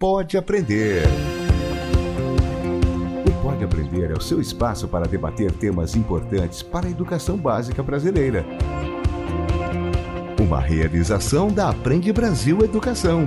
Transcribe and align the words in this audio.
Pode 0.00 0.38
Aprender. 0.38 1.02
O 3.26 3.42
Pode 3.42 3.64
Aprender 3.64 4.12
é 4.12 4.14
o 4.14 4.20
seu 4.20 4.40
espaço 4.40 4.86
para 4.86 5.08
debater 5.08 5.50
temas 5.50 5.96
importantes 5.96 6.62
para 6.62 6.86
a 6.86 6.90
educação 6.90 7.36
básica 7.36 7.82
brasileira. 7.82 8.46
Uma 10.40 10.60
realização 10.60 11.48
da 11.48 11.70
Aprende 11.70 12.12
Brasil 12.12 12.60
Educação. 12.60 13.24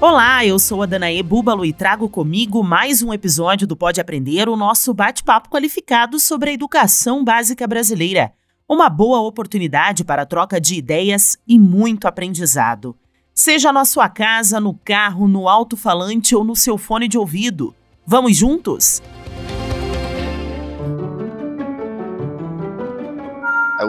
Olá, 0.00 0.46
eu 0.46 0.58
sou 0.58 0.82
a 0.82 0.86
Danaê 0.86 1.22
Búbalo 1.22 1.66
e 1.66 1.74
trago 1.74 2.08
comigo 2.08 2.64
mais 2.64 3.02
um 3.02 3.12
episódio 3.12 3.66
do 3.66 3.76
Pode 3.76 4.00
Aprender, 4.00 4.48
o 4.48 4.56
nosso 4.56 4.94
bate-papo 4.94 5.50
qualificado 5.50 6.18
sobre 6.18 6.48
a 6.48 6.54
educação 6.54 7.22
básica 7.22 7.66
brasileira. 7.66 8.32
Uma 8.66 8.88
boa 8.88 9.20
oportunidade 9.20 10.04
para 10.04 10.24
troca 10.24 10.58
de 10.58 10.74
ideias 10.74 11.36
e 11.46 11.58
muito 11.58 12.06
aprendizado. 12.08 12.96
Seja 13.42 13.72
na 13.72 13.86
sua 13.86 14.06
casa, 14.06 14.60
no 14.60 14.74
carro, 14.74 15.26
no 15.26 15.48
alto-falante 15.48 16.36
ou 16.36 16.44
no 16.44 16.54
seu 16.54 16.76
fone 16.76 17.08
de 17.08 17.16
ouvido. 17.16 17.74
Vamos 18.06 18.36
juntos? 18.36 19.00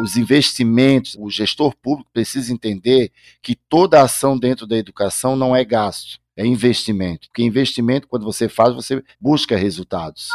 Os 0.01 0.15
investimentos, 0.15 1.17
o 1.19 1.29
gestor 1.29 1.75
público 1.75 2.09
precisa 2.13 2.53
entender 2.53 3.11
que 3.43 3.53
toda 3.53 4.01
ação 4.01 4.39
dentro 4.39 4.65
da 4.65 4.77
educação 4.77 5.35
não 5.35 5.53
é 5.53 5.65
gasto, 5.65 6.17
é 6.37 6.45
investimento. 6.45 7.27
Porque 7.27 7.43
investimento, 7.43 8.07
quando 8.07 8.23
você 8.23 8.47
faz, 8.47 8.73
você 8.73 9.03
busca 9.19 9.57
resultados. 9.57 10.29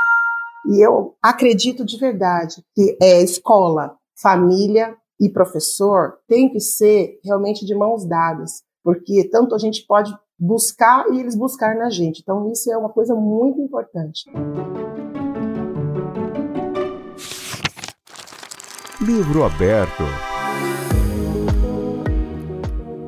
E 0.67 0.87
eu 0.87 1.17
acredito 1.23 1.87
de 1.87 1.97
verdade 1.97 2.57
que 2.75 2.99
é 3.01 3.23
escola, 3.23 3.97
família 4.21 4.95
e 5.19 5.31
professor 5.31 6.19
tem 6.29 6.53
que 6.53 6.61
ser 6.61 7.19
realmente 7.25 7.65
de 7.65 7.75
mãos 7.75 8.07
dadas 8.07 8.66
porque 8.87 9.29
tanto 9.29 9.53
a 9.53 9.59
gente 9.59 9.85
pode 9.85 10.17
buscar 10.39 11.13
e 11.13 11.19
eles 11.19 11.35
buscar 11.35 11.75
na 11.75 11.91
gente. 11.91 12.21
Então 12.21 12.53
isso 12.53 12.71
é 12.71 12.79
uma 12.79 12.89
coisa 12.89 13.17
muito 13.17 13.61
importante. 13.61 14.31
Livro 19.03 19.43
aberto. 19.43 20.05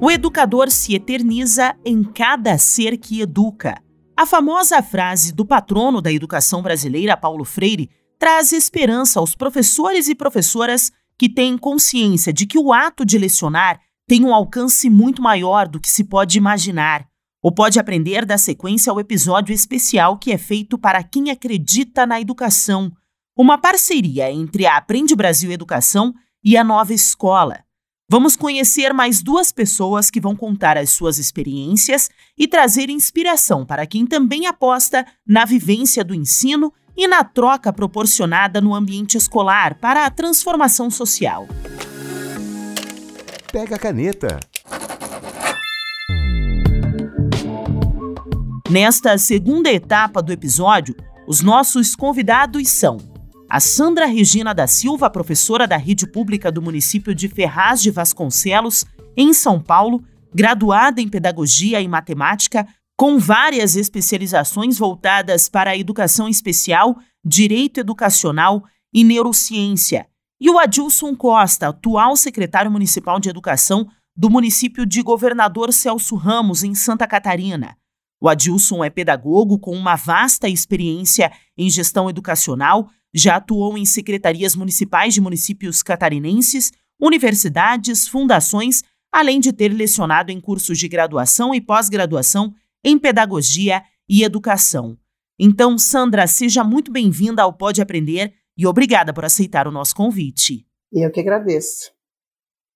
O 0.03 0.11
educador 0.11 0.69
se 0.69 0.97
eterniza 0.97 1.77
em 1.85 2.03
cada 2.03 2.59
ser 2.59 2.98
que 2.98 3.20
educa. 3.20 3.81
A 4.17 4.27
famosa 4.27 4.83
frase 4.83 5.33
do 5.33 5.47
patrono 5.47 6.03
da 6.03 6.13
educação 6.13 6.61
brasileira, 6.61 7.17
Paulo 7.17 7.45
Freire, 7.45 7.89
traz 8.19 8.51
esperança 8.51 9.20
aos 9.20 9.37
professores 9.37 10.09
e 10.09 10.15
professoras 10.17 10.91
que 11.17 11.33
têm 11.33 11.57
consciência 11.57 12.33
de 12.33 12.47
que 12.47 12.59
o 12.59 12.73
ato 12.73 13.07
de 13.07 13.17
lecionar 13.17 13.79
tem 14.09 14.25
um 14.25 14.34
alcance 14.34 14.89
muito 14.89 15.20
maior 15.20 15.69
do 15.69 15.78
que 15.78 15.91
se 15.91 16.03
pode 16.03 16.39
imaginar, 16.39 17.06
ou 17.42 17.53
pode 17.53 17.78
aprender 17.78 18.25
da 18.25 18.39
sequência 18.39 18.91
ao 18.91 18.98
episódio 18.98 19.55
especial 19.55 20.17
que 20.17 20.33
é 20.33 20.39
feito 20.39 20.78
para 20.78 21.03
quem 21.03 21.31
acredita 21.31 22.06
na 22.06 22.19
educação, 22.19 22.91
uma 23.36 23.59
parceria 23.59 24.33
entre 24.33 24.67
a 24.67 24.79
Aprende 24.79 25.14
Brasil 25.14 25.53
Educação 25.53 26.14
e 26.42 26.56
a 26.56 26.64
Nova 26.64 26.95
Escola. 26.95 27.62
Vamos 28.11 28.34
conhecer 28.34 28.95
mais 28.95 29.23
duas 29.23 29.53
pessoas 29.53 30.11
que 30.11 30.20
vão 30.20 30.34
contar 30.34 30.79
as 30.79 30.89
suas 30.89 31.19
experiências 31.19 32.09
e 32.36 32.48
trazer 32.48 32.89
inspiração 32.89 33.67
para 33.67 33.86
quem 33.86 34.06
também 34.06 34.47
aposta 34.47 35.06
na 35.27 35.45
vivência 35.45 36.03
do 36.03 36.14
ensino 36.14 36.73
e 36.97 37.06
na 37.06 37.23
troca 37.23 37.70
proporcionada 37.70 38.59
no 38.59 38.75
ambiente 38.75 39.19
escolar 39.19 39.79
para 39.79 40.06
a 40.06 40.11
transformação 40.11 40.91
social 40.91 41.47
pega 43.53 43.77
a 43.77 43.79
caneta. 43.79 44.41
Nesta 48.71 49.17
segunda 49.17 49.73
etapa 49.73 50.23
do 50.23 50.33
episódio, 50.33 50.95
os 51.27 51.41
nossos 51.41 51.97
convidados 51.97 52.69
são 52.69 52.99
a 53.49 53.61
Sandra 53.61 54.05
Regina 54.05 54.55
da 54.55 54.67
Silva, 54.67 55.08
professora 55.08 55.67
da 55.67 55.79
rede 55.79 56.07
pública 56.07 56.53
do 56.53 56.61
município 56.61 57.14
de 57.14 57.29
Ferraz 57.29 57.81
de 57.81 57.91
Vasconcelos, 57.91 58.85
em 59.17 59.33
São 59.33 59.58
Paulo, 59.58 60.05
graduada 60.35 61.01
em 61.01 61.08
Pedagogia 61.08 61.81
e 61.81 61.89
Matemática, 61.89 62.69
com 62.95 63.19
várias 63.19 63.75
especializações 63.75 64.77
voltadas 64.77 65.48
para 65.48 65.70
a 65.70 65.77
educação 65.77 66.29
especial, 66.29 66.98
direito 67.25 67.81
educacional 67.81 68.63
e 68.92 69.03
neurociência, 69.03 70.07
e 70.41 70.51
o 70.51 70.59
Adilson 70.59 71.15
Costa, 71.15 71.69
atual 71.69 72.17
secretário 72.17 72.71
municipal 72.71 73.19
de 73.19 73.29
educação 73.29 73.89
do 74.17 74.31
município 74.31 74.85
de 74.85 75.03
Governador 75.03 75.73
Celso 75.73 76.17
Ramos, 76.17 76.63
em 76.63 76.75
Santa 76.75 77.07
Catarina. 77.07 77.77
O 78.21 78.29
Adilson 78.29 78.83
é 78.83 78.91
pedagogo 78.91 79.59
com 79.59 79.77
uma 79.77 79.95
vasta 79.95 80.49
experiência 80.49 81.31
em 81.57 81.71
gestão 81.71 82.11
educacional, 82.11 82.91
já 83.15 83.37
atuou 83.37 83.79
em 83.79 83.85
secretarias 83.85 84.57
municipais 84.57 85.15
de 85.15 85.21
municípios 85.21 85.83
catarinenses, 85.83 86.73
universidades, 87.01 88.09
fundações, 88.09 88.83
além 89.13 89.39
de 89.41 89.53
ter 89.53 89.69
lecionado 89.69 90.33
em 90.33 90.41
cursos 90.41 90.79
de 90.79 90.89
graduação 90.89 91.55
e 91.55 91.61
pós-graduação 91.61 92.53
em 92.85 92.99
pedagogia 92.99 93.83
e 94.09 94.25
educação. 94.25 94.99
Então, 95.39 95.79
Sandra, 95.79 96.27
seja 96.27 96.65
muito 96.65 96.91
bem-vinda 96.91 97.43
ao 97.43 97.53
Pode 97.53 97.81
Aprender 97.81 98.35
e 98.58 98.67
obrigada 98.67 99.14
por 99.14 99.24
aceitar 99.24 99.69
o 99.69 99.70
nosso 99.70 99.95
convite. 99.95 100.67
Eu 100.92 101.13
que 101.13 101.20
agradeço. 101.20 101.92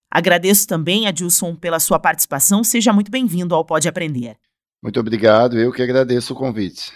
Agradeço 0.08 0.66
também, 0.66 1.08
Adilson, 1.08 1.56
pela 1.56 1.80
sua 1.80 1.98
participação. 1.98 2.62
Seja 2.62 2.92
muito 2.92 3.10
bem-vindo 3.10 3.54
ao 3.54 3.64
Pode 3.64 3.88
Aprender. 3.88 4.36
Muito 4.80 5.00
obrigado, 5.00 5.58
eu 5.58 5.72
que 5.72 5.82
agradeço 5.82 6.34
o 6.34 6.36
convite. 6.36 6.92